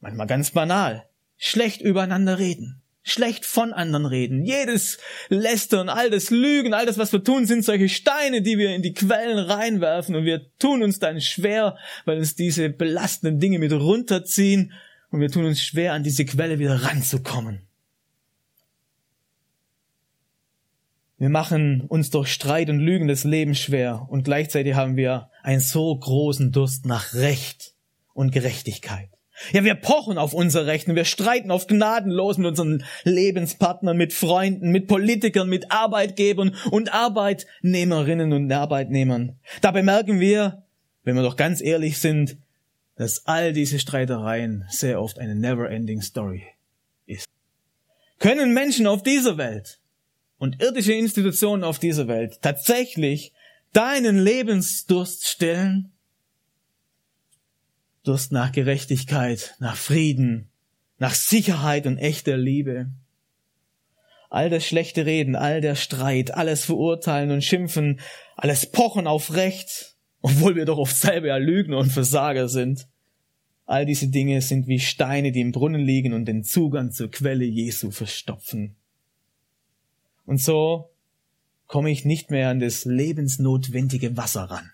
manchmal 0.00 0.26
ganz 0.26 0.50
banal, 0.50 1.04
schlecht 1.36 1.80
übereinander 1.80 2.38
reden, 2.38 2.82
schlecht 3.02 3.44
von 3.44 3.72
anderen 3.72 4.06
reden. 4.06 4.42
Jedes 4.42 4.98
Lästern, 5.28 5.88
all 5.88 6.10
das 6.10 6.30
Lügen, 6.30 6.74
all 6.74 6.86
das, 6.86 6.98
was 6.98 7.12
wir 7.12 7.22
tun, 7.22 7.46
sind 7.46 7.64
solche 7.64 7.88
Steine, 7.88 8.42
die 8.42 8.58
wir 8.58 8.74
in 8.74 8.82
die 8.82 8.94
Quellen 8.94 9.38
reinwerfen 9.38 10.16
und 10.16 10.24
wir 10.24 10.50
tun 10.58 10.82
uns 10.82 10.98
dann 10.98 11.20
schwer, 11.20 11.76
weil 12.04 12.18
uns 12.18 12.34
diese 12.34 12.70
belastenden 12.70 13.38
Dinge 13.38 13.58
mit 13.58 13.72
runterziehen 13.72 14.72
und 15.10 15.20
wir 15.20 15.30
tun 15.30 15.44
uns 15.44 15.60
schwer, 15.60 15.92
an 15.92 16.02
diese 16.02 16.24
Quelle 16.24 16.58
wieder 16.58 16.82
ranzukommen. 16.82 17.65
Wir 21.18 21.30
machen 21.30 21.82
uns 21.88 22.10
durch 22.10 22.28
Streit 22.28 22.68
und 22.68 22.78
Lügen 22.78 23.08
das 23.08 23.24
Leben 23.24 23.54
schwer 23.54 24.06
und 24.10 24.24
gleichzeitig 24.24 24.74
haben 24.74 24.96
wir 24.96 25.30
einen 25.42 25.60
so 25.60 25.96
großen 25.96 26.52
Durst 26.52 26.84
nach 26.84 27.14
Recht 27.14 27.72
und 28.12 28.32
Gerechtigkeit. 28.32 29.08
Ja, 29.52 29.64
wir 29.64 29.74
pochen 29.74 30.18
auf 30.18 30.34
unser 30.34 30.66
Recht 30.66 30.88
und 30.88 30.94
wir 30.94 31.04
streiten 31.06 31.50
oft 31.50 31.68
gnadenlos 31.68 32.36
mit 32.36 32.48
unseren 32.48 32.84
Lebenspartnern, 33.04 33.96
mit 33.96 34.12
Freunden, 34.12 34.70
mit 34.70 34.88
Politikern, 34.88 35.48
mit 35.48 35.70
Arbeitgebern 35.70 36.54
und 36.70 36.92
Arbeitnehmerinnen 36.92 38.32
und 38.32 38.52
Arbeitnehmern. 38.52 39.38
Dabei 39.62 39.82
merken 39.82 40.20
wir, 40.20 40.64
wenn 41.04 41.16
wir 41.16 41.22
doch 41.22 41.36
ganz 41.36 41.62
ehrlich 41.62 41.98
sind, 41.98 42.36
dass 42.96 43.26
all 43.26 43.52
diese 43.52 43.78
Streitereien 43.78 44.64
sehr 44.68 45.00
oft 45.00 45.18
eine 45.18 45.34
never-ending 45.34 46.02
Story 46.02 46.44
ist. 47.06 47.26
Können 48.18 48.52
Menschen 48.52 48.86
auf 48.86 49.02
dieser 49.02 49.36
Welt 49.38 49.78
und 50.38 50.62
irdische 50.62 50.92
Institutionen 50.92 51.64
auf 51.64 51.78
dieser 51.78 52.08
Welt 52.08 52.40
tatsächlich 52.42 53.32
deinen 53.72 54.18
Lebensdurst 54.18 55.26
stillen? 55.26 55.92
Durst 58.04 58.32
nach 58.32 58.52
Gerechtigkeit, 58.52 59.56
nach 59.58 59.76
Frieden, 59.76 60.50
nach 60.98 61.14
Sicherheit 61.14 61.86
und 61.86 61.98
echter 61.98 62.36
Liebe. 62.36 62.90
All 64.30 64.50
das 64.50 64.66
schlechte 64.66 65.06
Reden, 65.06 65.36
all 65.36 65.60
der 65.60 65.74
Streit, 65.74 66.32
alles 66.32 66.64
verurteilen 66.64 67.30
und 67.30 67.44
schimpfen, 67.44 68.00
alles 68.36 68.66
pochen 68.66 69.06
auf 69.06 69.34
Recht, 69.34 69.96
obwohl 70.20 70.56
wir 70.56 70.64
doch 70.64 70.78
oft 70.78 70.96
selber 70.96 71.28
ja 71.28 71.36
Lügner 71.36 71.78
und 71.78 71.90
Versager 71.90 72.48
sind. 72.48 72.86
All 73.64 73.84
diese 73.84 74.08
Dinge 74.08 74.40
sind 74.42 74.68
wie 74.68 74.78
Steine, 74.78 75.32
die 75.32 75.40
im 75.40 75.52
Brunnen 75.52 75.84
liegen 75.84 76.12
und 76.12 76.26
den 76.26 76.44
Zugang 76.44 76.92
zur 76.92 77.10
Quelle 77.10 77.44
Jesu 77.44 77.90
verstopfen. 77.90 78.76
Und 80.26 80.40
so 80.40 80.90
komme 81.66 81.90
ich 81.90 82.04
nicht 82.04 82.30
mehr 82.30 82.50
an 82.50 82.60
das 82.60 82.84
lebensnotwendige 82.84 84.16
Wasser 84.16 84.42
ran. 84.42 84.72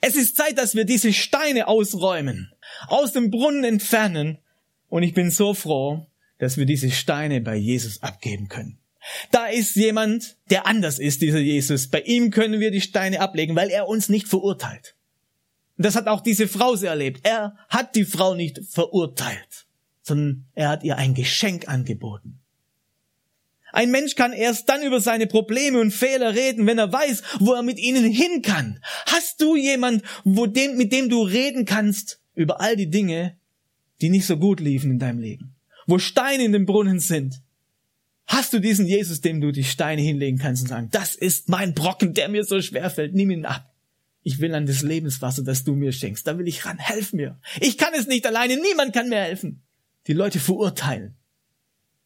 Es 0.00 0.16
ist 0.16 0.36
Zeit, 0.36 0.58
dass 0.58 0.74
wir 0.74 0.84
diese 0.84 1.12
Steine 1.12 1.68
ausräumen, 1.68 2.52
aus 2.88 3.12
dem 3.12 3.30
Brunnen 3.30 3.64
entfernen. 3.64 4.38
Und 4.88 5.04
ich 5.04 5.14
bin 5.14 5.30
so 5.30 5.54
froh, 5.54 6.06
dass 6.38 6.56
wir 6.56 6.66
diese 6.66 6.90
Steine 6.90 7.40
bei 7.40 7.54
Jesus 7.54 8.02
abgeben 8.02 8.48
können. 8.48 8.78
Da 9.30 9.46
ist 9.46 9.76
jemand, 9.76 10.36
der 10.50 10.66
anders 10.66 10.98
ist, 10.98 11.22
dieser 11.22 11.38
Jesus. 11.38 11.88
Bei 11.88 12.00
ihm 12.00 12.30
können 12.30 12.60
wir 12.60 12.70
die 12.70 12.80
Steine 12.80 13.20
ablegen, 13.20 13.56
weil 13.56 13.70
er 13.70 13.88
uns 13.88 14.08
nicht 14.08 14.26
verurteilt. 14.26 14.96
Und 15.76 15.86
das 15.86 15.96
hat 15.96 16.06
auch 16.06 16.20
diese 16.20 16.48
Frau 16.48 16.76
so 16.76 16.86
erlebt. 16.86 17.20
Er 17.24 17.56
hat 17.68 17.94
die 17.94 18.04
Frau 18.04 18.34
nicht 18.34 18.60
verurteilt, 18.68 19.66
sondern 20.02 20.46
er 20.54 20.68
hat 20.68 20.84
ihr 20.84 20.96
ein 20.96 21.14
Geschenk 21.14 21.68
angeboten. 21.68 22.41
Ein 23.72 23.90
Mensch 23.90 24.14
kann 24.14 24.32
erst 24.32 24.68
dann 24.68 24.82
über 24.82 25.00
seine 25.00 25.26
Probleme 25.26 25.80
und 25.80 25.92
Fehler 25.92 26.34
reden, 26.34 26.66
wenn 26.66 26.78
er 26.78 26.92
weiß, 26.92 27.22
wo 27.40 27.54
er 27.54 27.62
mit 27.62 27.78
ihnen 27.78 28.04
hin 28.04 28.42
kann. 28.42 28.78
Hast 29.06 29.40
du 29.40 29.56
jemand, 29.56 30.02
wo 30.24 30.46
dem, 30.46 30.76
mit 30.76 30.92
dem 30.92 31.08
du 31.08 31.22
reden 31.22 31.64
kannst 31.64 32.20
über 32.34 32.60
all 32.60 32.76
die 32.76 32.90
Dinge, 32.90 33.36
die 34.00 34.10
nicht 34.10 34.26
so 34.26 34.36
gut 34.36 34.60
liefen 34.60 34.92
in 34.92 34.98
deinem 34.98 35.20
Leben? 35.20 35.54
Wo 35.86 35.98
Steine 35.98 36.44
in 36.44 36.52
dem 36.52 36.66
Brunnen 36.66 37.00
sind? 37.00 37.40
Hast 38.26 38.52
du 38.52 38.60
diesen 38.60 38.86
Jesus, 38.86 39.20
dem 39.20 39.40
du 39.40 39.52
die 39.52 39.64
Steine 39.64 40.02
hinlegen 40.02 40.38
kannst 40.38 40.62
und 40.62 40.68
sagen, 40.68 40.88
das 40.92 41.14
ist 41.14 41.48
mein 41.48 41.74
Brocken, 41.74 42.14
der 42.14 42.28
mir 42.28 42.44
so 42.44 42.60
schwer 42.60 42.90
fällt, 42.90 43.14
nimm 43.14 43.30
ihn 43.30 43.44
ab. 43.46 43.72
Ich 44.22 44.38
will 44.38 44.54
an 44.54 44.66
das 44.66 44.82
Lebenswasser, 44.82 45.42
das 45.42 45.64
du 45.64 45.74
mir 45.74 45.92
schenkst. 45.92 46.26
Da 46.26 46.38
will 46.38 46.46
ich 46.46 46.64
ran. 46.64 46.78
Helf 46.78 47.12
mir. 47.12 47.38
Ich 47.60 47.76
kann 47.76 47.92
es 47.94 48.06
nicht 48.06 48.24
alleine. 48.24 48.56
Niemand 48.56 48.92
kann 48.92 49.08
mir 49.08 49.20
helfen. 49.20 49.62
Die 50.06 50.12
Leute 50.12 50.38
verurteilen. 50.38 51.16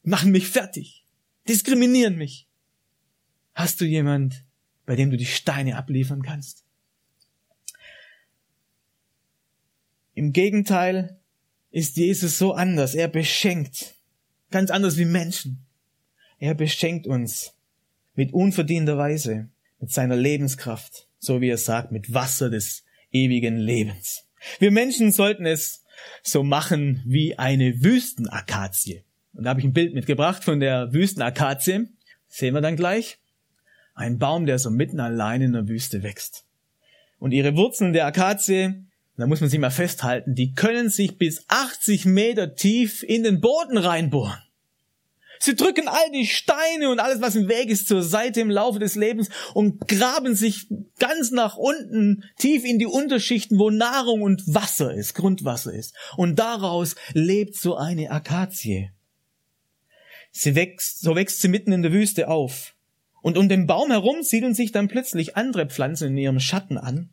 Machen 0.03 0.33
mich 0.33 0.49
fertig. 0.49 1.06
Diskriminieren 1.49 2.17
mich. 2.17 2.47
Hast 3.55 3.81
du 3.81 3.85
jemand, 3.85 4.45
bei 4.85 4.97
dem 4.97 5.11
du 5.11 5.17
die 5.17 5.27
Steine 5.27 5.77
abliefern 5.77 6.23
kannst? 6.23 6.65
Im 10.15 10.33
Gegenteil 10.33 11.21
ist 11.71 11.97
Jesus 11.97 12.39
so 12.39 12.53
anders. 12.53 12.95
Er 12.95 13.09
beschenkt. 13.09 13.95
Ganz 14.51 14.71
anders 14.71 14.97
wie 14.97 15.05
Menschen. 15.05 15.67
Er 16.39 16.55
beschenkt 16.55 17.07
uns 17.07 17.55
mit 18.15 18.33
unverdienter 18.33 18.97
Weise, 18.97 19.51
mit 19.79 19.91
seiner 19.91 20.17
Lebenskraft 20.17 21.07
so 21.19 21.41
wie 21.41 21.49
er 21.49 21.59
sagt, 21.59 21.93
mit 21.93 22.13
Wasser 22.15 22.51
des 22.51 22.85
ewigen 23.11 23.59
Lebens. 23.59 24.29
Wir 24.59 24.71
Menschen 24.71 25.13
sollten 25.13 25.47
es 25.47 25.85
so 26.23 26.43
machen 26.43 27.03
wie 27.05 27.39
eine 27.39 27.83
Wüstenakazie. 27.83 29.05
Und 29.37 29.45
da 29.45 29.51
habe 29.51 29.61
ich 29.61 29.67
ein 29.67 29.73
Bild 29.73 29.95
mitgebracht 29.95 30.43
von 30.43 30.61
der 30.61 30.93
Wüstenakazie. 30.93 31.89
Sehen 32.27 32.55
wir 32.55 32.63
dann 32.63 32.77
gleich. 32.77 33.19
Ein 33.95 34.19
Baum, 34.19 34.47
der 34.47 34.59
so 34.59 34.71
mitten 34.71 34.99
allein 34.99 35.43
in 35.43 35.53
der 35.53 35.69
Wüste 35.69 36.03
wächst. 36.03 36.45
Und 37.19 37.33
ihre 37.33 37.57
Wurzeln 37.57 37.93
der 37.93 38.07
Akazie, 38.07 38.75
da 39.17 39.27
muss 39.27 39.41
man 39.41 39.51
sich 39.51 39.61
mal 39.61 39.71
festhalten, 39.71 40.35
die 40.35 40.55
können 40.55 40.91
sich 40.91 41.19
bis 41.19 41.45
80 41.49 42.05
Meter 42.07 42.55
tief 42.55 43.03
in 43.03 43.23
den 43.23 43.41
Boden 43.41 43.79
reinbohren. 43.79 44.43
Sie 45.39 45.55
drücken 45.55 45.87
all 45.87 46.11
die 46.13 46.27
Steine 46.27 46.91
und 46.91 46.99
alles, 46.99 47.21
was 47.21 47.37
im 47.37 47.49
Weg 47.49 47.69
ist, 47.69 47.89
zur 47.89 48.03
Seite 48.03 48.41
im 48.41 48.51
Laufe 48.51 48.79
des 48.79 48.95
Lebens 48.95 49.29
und 49.53 49.87
graben 49.87 50.35
sich 50.35 50.67
ganz 50.99 51.31
nach 51.31 51.57
unten, 51.57 52.25
tief 52.39 52.65
in 52.65 52.79
die 52.79 52.87
Unterschichten, 52.87 53.59
wo 53.59 53.69
Nahrung 53.71 54.23
und 54.23 54.43
Wasser 54.47 54.95
ist, 54.95 55.15
Grundwasser 55.15 55.75
ist. 55.75 55.95
Und 56.17 56.39
daraus 56.39 56.97
lebt 57.13 57.55
so 57.55 57.77
eine 57.77 58.11
Akazie. 58.11 58.93
Sie 60.39 60.55
wächst, 60.55 61.01
so 61.01 61.17
wächst 61.17 61.41
sie 61.41 61.49
mitten 61.49 61.73
in 61.73 61.83
der 61.83 61.93
Wüste 61.93 62.29
auf. 62.29 62.75
Und 63.23 63.39
um 63.39 63.49
den 63.49 63.67
Baum 63.67 63.91
herum 63.91 64.23
siedeln 64.23 64.55
sich 64.55 64.71
dann 64.71 64.89
plötzlich 64.89 65.37
andere 65.37 65.67
Pflanzen 65.67 66.09
in 66.09 66.19
ihrem 66.19 66.41
Schatten 66.41 66.79
an. 66.79 67.11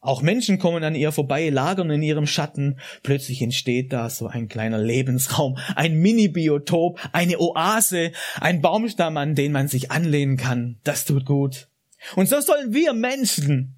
Auch 0.00 0.20
Menschen 0.20 0.58
kommen 0.58 0.84
an 0.84 0.94
ihr 0.94 1.12
vorbei, 1.12 1.48
lagern 1.48 1.90
in 1.90 2.02
ihrem 2.02 2.26
Schatten. 2.26 2.78
Plötzlich 3.02 3.40
entsteht 3.40 3.92
da 3.92 4.10
so 4.10 4.26
ein 4.26 4.48
kleiner 4.48 4.78
Lebensraum, 4.78 5.56
ein 5.76 5.94
Mini-Biotop, 5.94 7.00
eine 7.12 7.38
Oase, 7.40 8.12
ein 8.38 8.60
Baumstamm, 8.60 9.16
an 9.16 9.34
den 9.34 9.52
man 9.52 9.68
sich 9.68 9.90
anlehnen 9.90 10.36
kann. 10.36 10.76
Das 10.84 11.06
tut 11.06 11.24
gut. 11.24 11.68
Und 12.16 12.28
so 12.28 12.40
sollen 12.40 12.74
wir 12.74 12.92
Menschen, 12.92 13.76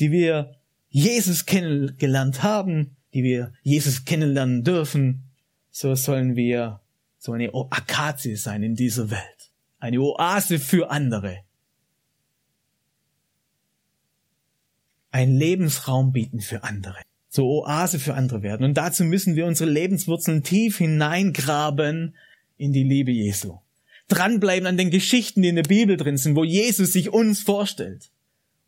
die 0.00 0.10
wir 0.10 0.56
Jesus 0.88 1.46
kennengelernt 1.46 2.42
haben, 2.42 2.96
die 3.12 3.22
wir 3.22 3.52
Jesus 3.62 4.04
kennenlernen 4.04 4.64
dürfen, 4.64 5.30
so 5.70 5.94
sollen 5.94 6.34
wir 6.34 6.80
so 7.24 7.32
eine 7.32 7.50
Akazie 7.54 8.36
sein 8.36 8.62
in 8.62 8.74
dieser 8.74 9.10
Welt. 9.10 9.50
Eine 9.78 10.00
Oase 10.00 10.58
für 10.58 10.90
andere. 10.90 11.44
ein 15.14 15.32
Lebensraum 15.36 16.10
bieten 16.10 16.40
für 16.40 16.64
andere. 16.64 16.98
So 17.28 17.62
Oase 17.62 18.00
für 18.00 18.14
andere 18.14 18.42
werden. 18.42 18.64
Und 18.64 18.74
dazu 18.74 19.04
müssen 19.04 19.36
wir 19.36 19.46
unsere 19.46 19.70
Lebenswurzeln 19.70 20.42
tief 20.42 20.78
hineingraben 20.78 22.16
in 22.56 22.72
die 22.72 22.82
Liebe 22.82 23.12
Jesu. 23.12 23.58
Dranbleiben 24.08 24.66
an 24.66 24.76
den 24.76 24.90
Geschichten, 24.90 25.42
die 25.42 25.48
in 25.50 25.54
der 25.54 25.62
Bibel 25.62 25.96
drin 25.96 26.16
sind, 26.16 26.34
wo 26.34 26.42
Jesus 26.42 26.92
sich 26.92 27.12
uns 27.12 27.42
vorstellt. 27.42 28.10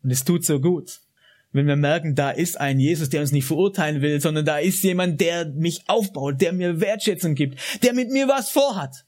Und 0.03 0.11
es 0.11 0.23
tut 0.23 0.45
so 0.45 0.61
gut, 0.61 1.01
wenn 1.57 1.67
wir 1.67 1.75
merken, 1.75 2.15
da 2.15 2.31
ist 2.31 2.59
ein 2.59 2.79
Jesus, 2.79 3.09
der 3.09 3.21
uns 3.21 3.33
nicht 3.33 3.45
verurteilen 3.45 4.01
will, 4.01 4.21
sondern 4.21 4.45
da 4.45 4.57
ist 4.57 4.83
jemand, 4.83 5.19
der 5.19 5.45
mich 5.45 5.81
aufbaut, 5.87 6.39
der 6.39 6.53
mir 6.53 6.79
Wertschätzung 6.79 7.35
gibt, 7.35 7.59
der 7.83 7.93
mit 7.93 8.09
mir 8.09 8.27
was 8.29 8.49
vorhat. 8.49 9.05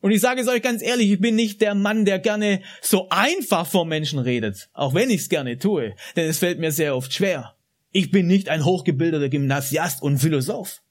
Und 0.00 0.12
ich 0.12 0.20
sage 0.20 0.40
es 0.40 0.48
euch 0.48 0.62
ganz 0.62 0.82
ehrlich, 0.82 1.10
ich 1.10 1.20
bin 1.20 1.34
nicht 1.34 1.60
der 1.60 1.74
Mann, 1.74 2.04
der 2.04 2.18
gerne 2.18 2.62
so 2.82 3.08
einfach 3.10 3.66
vor 3.66 3.84
Menschen 3.84 4.18
redet, 4.18 4.68
auch 4.72 4.94
wenn 4.94 5.10
ich 5.10 5.22
es 5.22 5.28
gerne 5.28 5.58
tue, 5.58 5.94
denn 6.16 6.28
es 6.28 6.38
fällt 6.38 6.58
mir 6.58 6.72
sehr 6.72 6.96
oft 6.96 7.12
schwer. 7.12 7.54
Ich 7.90 8.10
bin 8.10 8.26
nicht 8.26 8.48
ein 8.48 8.64
hochgebildeter 8.64 9.28
Gymnasiast 9.28 10.02
und 10.02 10.18
Philosoph. 10.18 10.82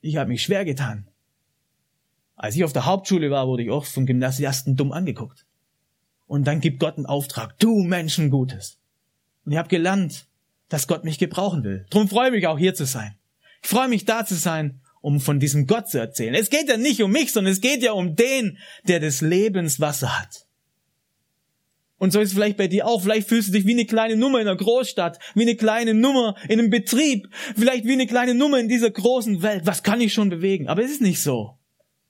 Ich 0.00 0.16
habe 0.16 0.28
mich 0.28 0.42
schwer 0.42 0.64
getan. 0.64 1.08
Als 2.36 2.56
ich 2.56 2.64
auf 2.64 2.72
der 2.72 2.86
Hauptschule 2.86 3.30
war, 3.30 3.46
wurde 3.46 3.62
ich 3.62 3.70
oft 3.70 3.92
von 3.92 4.06
Gymnasiasten 4.06 4.76
dumm 4.76 4.92
angeguckt. 4.92 5.46
Und 6.26 6.46
dann 6.46 6.60
gibt 6.60 6.80
Gott 6.80 6.96
einen 6.96 7.06
Auftrag, 7.06 7.58
tu 7.58 7.84
Menschen 7.84 8.30
Gutes. 8.30 8.78
Und 9.44 9.52
ich 9.52 9.58
habe 9.58 9.68
gelernt, 9.68 10.26
dass 10.68 10.88
Gott 10.88 11.04
mich 11.04 11.18
gebrauchen 11.18 11.64
will. 11.64 11.86
Drum 11.90 12.08
freue 12.08 12.28
ich 12.28 12.34
mich 12.34 12.46
auch 12.46 12.58
hier 12.58 12.74
zu 12.74 12.86
sein. 12.86 13.16
Ich 13.62 13.68
freue 13.68 13.88
mich 13.88 14.04
da 14.04 14.24
zu 14.24 14.34
sein 14.34 14.80
um 15.04 15.20
von 15.20 15.38
diesem 15.38 15.66
Gott 15.66 15.90
zu 15.90 15.98
erzählen. 15.98 16.34
Es 16.34 16.48
geht 16.48 16.66
ja 16.66 16.78
nicht 16.78 17.02
um 17.02 17.12
mich, 17.12 17.30
sondern 17.30 17.52
es 17.52 17.60
geht 17.60 17.82
ja 17.82 17.92
um 17.92 18.16
den, 18.16 18.56
der 18.88 19.00
des 19.00 19.20
Lebens 19.20 19.78
Wasser 19.78 20.18
hat. 20.18 20.46
Und 21.98 22.10
so 22.10 22.20
ist 22.20 22.28
es 22.28 22.34
vielleicht 22.34 22.56
bei 22.56 22.68
dir 22.68 22.86
auch. 22.86 23.02
Vielleicht 23.02 23.28
fühlst 23.28 23.48
du 23.48 23.52
dich 23.52 23.66
wie 23.66 23.72
eine 23.72 23.84
kleine 23.84 24.16
Nummer 24.16 24.40
in 24.40 24.48
einer 24.48 24.56
Großstadt, 24.56 25.18
wie 25.34 25.42
eine 25.42 25.56
kleine 25.56 25.92
Nummer 25.92 26.36
in 26.48 26.58
einem 26.58 26.70
Betrieb, 26.70 27.28
vielleicht 27.54 27.84
wie 27.84 27.92
eine 27.92 28.06
kleine 28.06 28.34
Nummer 28.34 28.58
in 28.58 28.68
dieser 28.68 28.90
großen 28.90 29.42
Welt. 29.42 29.66
Was 29.66 29.82
kann 29.82 30.00
ich 30.00 30.14
schon 30.14 30.30
bewegen? 30.30 30.68
Aber 30.68 30.82
es 30.82 30.90
ist 30.90 31.02
nicht 31.02 31.20
so. 31.20 31.58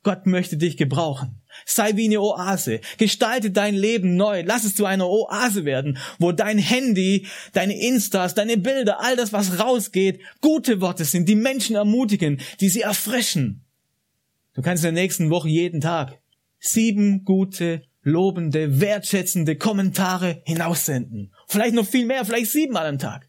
Gott 0.05 0.27
möchte 0.27 0.57
dich 0.57 0.77
gebrauchen. 0.77 1.41
Sei 1.65 1.97
wie 1.97 2.05
eine 2.05 2.21
Oase. 2.21 2.81
Gestalte 2.99 3.51
dein 3.51 3.75
Leben 3.75 4.17
neu. 4.17 4.43
Lass 4.47 4.65
es 4.65 4.77
zu 4.77 4.85
einer 4.85 5.09
Oase 5.09 5.65
werden, 5.65 5.99
wo 6.19 6.31
dein 6.31 6.59
Handy, 6.59 7.27
deine 7.55 7.77
Instas, 7.81 8.35
deine 8.35 8.59
Bilder, 8.59 9.01
all 9.01 9.17
das, 9.17 9.33
was 9.33 9.59
rausgeht, 9.59 10.21
gute 10.41 10.81
Worte 10.81 11.05
sind, 11.05 11.29
die 11.29 11.35
Menschen 11.35 11.75
ermutigen, 11.75 12.41
die 12.61 12.69
sie 12.69 12.83
erfrischen. 12.83 13.65
Du 14.53 14.63
kannst 14.63 14.85
in 14.85 14.95
der 14.95 15.03
nächsten 15.03 15.31
Woche 15.31 15.49
jeden 15.49 15.81
Tag 15.81 16.21
sieben 16.61 17.25
gute, 17.25 17.83
lobende, 18.03 18.81
wertschätzende 18.81 19.57
Kommentare 19.57 20.43
hinaussenden. 20.45 21.33
Vielleicht 21.49 21.75
noch 21.75 21.87
viel 21.87 22.05
mehr, 22.05 22.25
vielleicht 22.25 22.53
siebenmal 22.53 22.87
am 22.87 22.99
Tag. 22.99 23.29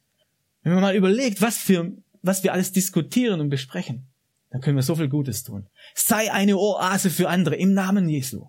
Wenn 0.62 0.74
man 0.74 0.82
mal 0.82 0.96
überlegt, 0.96 1.42
was 1.42 1.58
für, 1.58 1.94
was 2.22 2.44
wir 2.44 2.52
alles 2.52 2.74
diskutieren 2.74 3.40
und 3.40 3.50
besprechen 3.50 4.10
dann 4.56 4.62
können 4.62 4.78
wir 4.78 4.84
so 4.84 4.96
viel 4.96 5.10
Gutes 5.10 5.44
tun. 5.44 5.68
Sei 5.96 6.32
eine 6.32 6.58
Oase 6.58 7.10
für 7.10 7.28
andere 7.28 7.58
im 7.58 7.74
Namen 7.74 8.08
Jesu. 8.08 8.48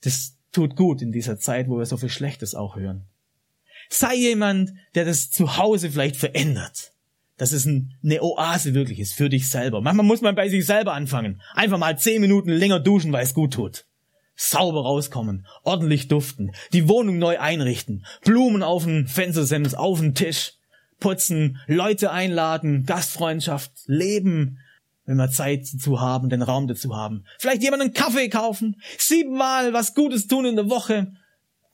Das 0.00 0.38
tut 0.52 0.74
gut 0.74 1.02
in 1.02 1.12
dieser 1.12 1.38
Zeit, 1.38 1.68
wo 1.68 1.76
wir 1.76 1.84
so 1.84 1.98
viel 1.98 2.08
Schlechtes 2.08 2.54
auch 2.54 2.76
hören. 2.76 3.04
Sei 3.90 4.14
jemand, 4.14 4.72
der 4.94 5.04
das 5.04 5.30
zu 5.30 5.58
Hause 5.58 5.90
vielleicht 5.90 6.16
verändert. 6.16 6.94
Dass 7.36 7.52
es 7.52 7.66
eine 7.66 8.22
Oase 8.22 8.72
wirklich 8.72 8.98
ist 8.98 9.12
für 9.12 9.28
dich 9.28 9.50
selber. 9.50 9.82
Manchmal 9.82 10.06
muss 10.06 10.22
man 10.22 10.34
bei 10.34 10.48
sich 10.48 10.64
selber 10.64 10.94
anfangen. 10.94 11.42
Einfach 11.52 11.76
mal 11.76 11.98
zehn 11.98 12.22
Minuten 12.22 12.48
länger 12.48 12.80
duschen, 12.80 13.12
weil 13.12 13.24
es 13.24 13.34
gut 13.34 13.52
tut. 13.52 13.84
Sauber 14.34 14.80
rauskommen, 14.80 15.46
ordentlich 15.62 16.08
duften, 16.08 16.52
die 16.72 16.88
Wohnung 16.88 17.18
neu 17.18 17.38
einrichten, 17.38 18.06
Blumen 18.24 18.62
auf 18.62 18.84
den 18.84 19.08
Fenstersims, 19.08 19.74
auf 19.74 20.00
den 20.00 20.14
Tisch, 20.14 20.54
putzen, 21.00 21.58
Leute 21.66 22.12
einladen, 22.12 22.86
Gastfreundschaft, 22.86 23.72
leben, 23.84 24.58
wenn 25.06 25.16
wir 25.16 25.30
Zeit 25.30 25.66
dazu 25.72 26.00
haben, 26.00 26.28
den 26.28 26.42
Raum 26.42 26.66
dazu 26.66 26.94
haben. 26.94 27.24
Vielleicht 27.38 27.62
jemanden 27.62 27.92
Kaffee 27.92 28.28
kaufen, 28.28 28.76
siebenmal 28.98 29.72
was 29.72 29.94
Gutes 29.94 30.26
tun 30.26 30.44
in 30.44 30.56
der 30.56 30.68
Woche. 30.68 31.12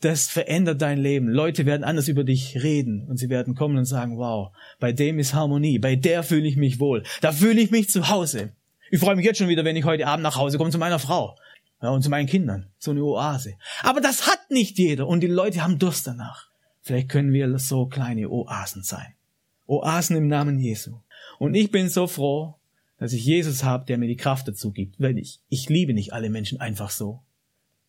Das 0.00 0.28
verändert 0.28 0.82
dein 0.82 0.98
Leben. 0.98 1.28
Leute 1.28 1.64
werden 1.64 1.84
anders 1.84 2.08
über 2.08 2.24
dich 2.24 2.62
reden 2.62 3.06
und 3.08 3.18
sie 3.18 3.30
werden 3.30 3.54
kommen 3.54 3.78
und 3.78 3.84
sagen, 3.84 4.18
wow, 4.18 4.50
bei 4.80 4.92
dem 4.92 5.18
ist 5.18 5.32
Harmonie, 5.32 5.78
bei 5.78 5.96
der 5.96 6.22
fühle 6.22 6.46
ich 6.46 6.56
mich 6.56 6.80
wohl, 6.80 7.04
da 7.20 7.32
fühle 7.32 7.60
ich 7.60 7.70
mich 7.70 7.88
zu 7.88 8.08
Hause. 8.08 8.52
Ich 8.90 9.00
freue 9.00 9.16
mich 9.16 9.24
jetzt 9.24 9.38
schon 9.38 9.48
wieder, 9.48 9.64
wenn 9.64 9.76
ich 9.76 9.84
heute 9.84 10.06
Abend 10.06 10.22
nach 10.22 10.36
Hause 10.36 10.58
komme 10.58 10.70
zu 10.70 10.78
meiner 10.78 10.98
Frau 10.98 11.36
ja, 11.82 11.90
und 11.90 12.02
zu 12.02 12.10
meinen 12.10 12.26
Kindern. 12.26 12.66
So 12.78 12.90
eine 12.90 13.02
Oase. 13.02 13.54
Aber 13.82 14.00
das 14.00 14.26
hat 14.26 14.50
nicht 14.50 14.78
jeder 14.78 15.06
und 15.06 15.20
die 15.20 15.28
Leute 15.28 15.62
haben 15.62 15.78
Durst 15.78 16.06
danach. 16.06 16.48
Vielleicht 16.80 17.08
können 17.08 17.32
wir 17.32 17.58
so 17.58 17.86
kleine 17.86 18.28
Oasen 18.28 18.82
sein. 18.82 19.14
Oasen 19.66 20.16
im 20.16 20.26
Namen 20.26 20.58
Jesu. 20.58 20.98
Und 21.38 21.54
ich 21.54 21.70
bin 21.70 21.88
so 21.88 22.06
froh, 22.06 22.56
dass 23.02 23.12
ich 23.12 23.24
Jesus 23.24 23.64
habe, 23.64 23.84
der 23.84 23.98
mir 23.98 24.06
die 24.06 24.16
Kraft 24.16 24.46
dazu 24.46 24.70
gibt. 24.70 25.00
Weil 25.00 25.18
ich, 25.18 25.40
ich 25.48 25.68
liebe 25.68 25.92
nicht 25.92 26.12
alle 26.12 26.30
Menschen 26.30 26.60
einfach 26.60 26.90
so. 26.90 27.20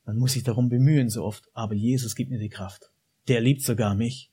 Man 0.05 0.17
muss 0.17 0.33
sich 0.33 0.41
darum 0.41 0.69
bemühen 0.69 1.07
so 1.07 1.23
oft, 1.23 1.47
aber 1.53 1.75
Jesus 1.75 2.15
gibt 2.15 2.31
mir 2.31 2.39
die 2.39 2.49
Kraft. 2.49 2.89
Der 3.27 3.39
liebt 3.39 3.61
sogar 3.61 3.93
mich. 3.93 4.31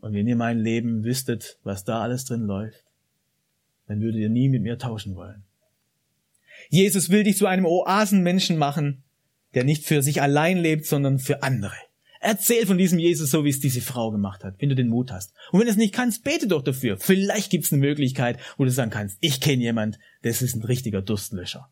Und 0.00 0.14
wenn 0.14 0.26
ihr 0.26 0.34
mein 0.34 0.58
Leben 0.58 1.04
wüsstet, 1.04 1.58
was 1.62 1.84
da 1.84 2.00
alles 2.00 2.24
drin 2.24 2.46
läuft, 2.46 2.86
dann 3.86 4.00
würdet 4.00 4.22
ihr 4.22 4.30
nie 4.30 4.48
mit 4.48 4.62
mir 4.62 4.78
tauschen 4.78 5.14
wollen. 5.14 5.44
Jesus 6.70 7.10
will 7.10 7.24
dich 7.24 7.36
zu 7.36 7.46
einem 7.46 7.66
Oasenmenschen 7.66 8.56
machen, 8.56 9.04
der 9.52 9.64
nicht 9.64 9.84
für 9.84 10.00
sich 10.00 10.22
allein 10.22 10.56
lebt, 10.56 10.86
sondern 10.86 11.18
für 11.18 11.42
andere. 11.42 11.76
Erzähl 12.28 12.66
von 12.66 12.76
diesem 12.76 12.98
Jesus, 12.98 13.30
so 13.30 13.44
wie 13.44 13.50
es 13.50 13.60
diese 13.60 13.80
Frau 13.80 14.10
gemacht 14.10 14.42
hat, 14.42 14.56
wenn 14.58 14.68
du 14.68 14.74
den 14.74 14.88
Mut 14.88 15.12
hast. 15.12 15.32
Und 15.52 15.60
wenn 15.60 15.66
du 15.66 15.70
es 15.70 15.76
nicht 15.76 15.94
kannst, 15.94 16.24
bete 16.24 16.48
doch 16.48 16.62
dafür. 16.62 16.96
Vielleicht 16.98 17.50
gibt 17.50 17.66
es 17.66 17.72
eine 17.72 17.80
Möglichkeit, 17.80 18.40
wo 18.56 18.64
du 18.64 18.70
sagen 18.72 18.90
kannst, 18.90 19.16
ich 19.20 19.40
kenne 19.40 19.62
jemand, 19.62 20.00
das 20.22 20.42
ist 20.42 20.56
ein 20.56 20.64
richtiger 20.64 21.02
Durstlöscher. 21.02 21.70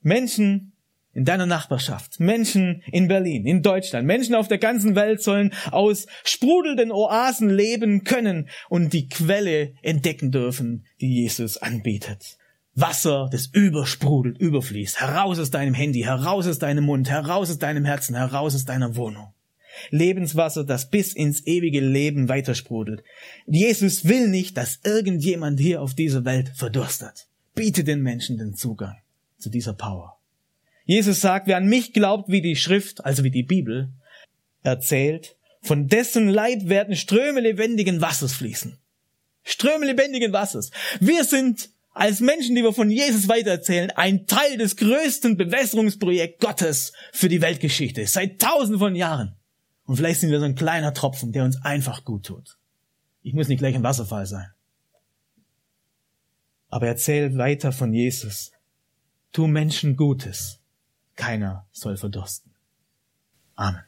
Menschen 0.00 0.72
in 1.12 1.26
deiner 1.26 1.44
Nachbarschaft, 1.44 2.18
Menschen 2.18 2.82
in 2.90 3.08
Berlin, 3.08 3.44
in 3.44 3.60
Deutschland, 3.60 4.06
Menschen 4.06 4.34
auf 4.34 4.48
der 4.48 4.56
ganzen 4.56 4.94
Welt 4.94 5.22
sollen 5.22 5.52
aus 5.70 6.06
sprudelnden 6.24 6.90
Oasen 6.90 7.50
leben 7.50 8.04
können 8.04 8.48
und 8.70 8.94
die 8.94 9.10
Quelle 9.10 9.74
entdecken 9.82 10.32
dürfen, 10.32 10.86
die 11.02 11.12
Jesus 11.12 11.58
anbietet. 11.58 12.38
Wasser, 12.72 13.28
das 13.30 13.48
übersprudelt, 13.52 14.38
überfließt, 14.38 14.98
heraus 14.98 15.38
aus 15.38 15.50
deinem 15.50 15.74
Handy, 15.74 16.00
heraus 16.00 16.46
aus 16.46 16.58
deinem 16.58 16.84
Mund, 16.84 17.10
heraus 17.10 17.50
aus 17.50 17.58
deinem 17.58 17.84
Herzen, 17.84 18.14
heraus 18.14 18.54
aus 18.54 18.64
deiner 18.64 18.96
Wohnung. 18.96 19.34
Lebenswasser, 19.90 20.64
das 20.64 20.90
bis 20.90 21.12
ins 21.12 21.46
ewige 21.46 21.80
Leben 21.80 22.28
weitersprudelt. 22.28 23.02
Jesus 23.46 24.06
will 24.06 24.28
nicht, 24.28 24.56
dass 24.56 24.80
irgendjemand 24.84 25.60
hier 25.60 25.82
auf 25.82 25.94
dieser 25.94 26.24
Welt 26.24 26.50
verdurstet. 26.54 27.26
Biete 27.54 27.84
den 27.84 28.02
Menschen 28.02 28.38
den 28.38 28.54
Zugang 28.54 28.96
zu 29.38 29.50
dieser 29.50 29.72
Power. 29.72 30.18
Jesus 30.84 31.20
sagt, 31.20 31.46
wer 31.46 31.58
an 31.58 31.68
mich 31.68 31.92
glaubt, 31.92 32.30
wie 32.30 32.40
die 32.40 32.56
Schrift, 32.56 33.04
also 33.04 33.22
wie 33.24 33.30
die 33.30 33.42
Bibel, 33.42 33.90
erzählt, 34.62 35.36
von 35.60 35.88
dessen 35.88 36.28
Leib 36.28 36.68
werden 36.68 36.96
Ströme 36.96 37.40
lebendigen 37.40 38.00
Wassers 38.00 38.32
fließen. 38.32 38.78
Ströme 39.44 39.86
lebendigen 39.86 40.32
Wassers. 40.32 40.70
Wir 41.00 41.24
sind 41.24 41.70
als 41.98 42.20
Menschen, 42.20 42.54
die 42.54 42.62
wir 42.62 42.72
von 42.72 42.90
Jesus 42.90 43.28
weitererzählen, 43.28 43.90
ein 43.90 44.26
Teil 44.26 44.56
des 44.56 44.76
größten 44.76 45.36
Bewässerungsprojekts 45.36 46.38
Gottes 46.38 46.92
für 47.12 47.28
die 47.28 47.42
Weltgeschichte. 47.42 48.06
Seit 48.06 48.40
tausenden 48.40 48.78
von 48.78 48.94
Jahren. 48.94 49.34
Und 49.88 49.96
vielleicht 49.96 50.20
sind 50.20 50.30
wir 50.30 50.38
so 50.38 50.44
ein 50.44 50.54
kleiner 50.54 50.92
Tropfen, 50.92 51.32
der 51.32 51.44
uns 51.44 51.64
einfach 51.64 52.04
gut 52.04 52.26
tut. 52.26 52.58
Ich 53.22 53.32
muss 53.32 53.48
nicht 53.48 53.60
gleich 53.60 53.74
ein 53.74 53.82
Wasserfall 53.82 54.26
sein. 54.26 54.52
Aber 56.68 56.88
erzähl 56.88 57.38
weiter 57.38 57.72
von 57.72 57.94
Jesus. 57.94 58.52
Tu 59.32 59.46
Menschen 59.46 59.96
Gutes 59.96 60.60
keiner 61.16 61.66
soll 61.72 61.96
verdursten. 61.96 62.54
Amen. 63.54 63.87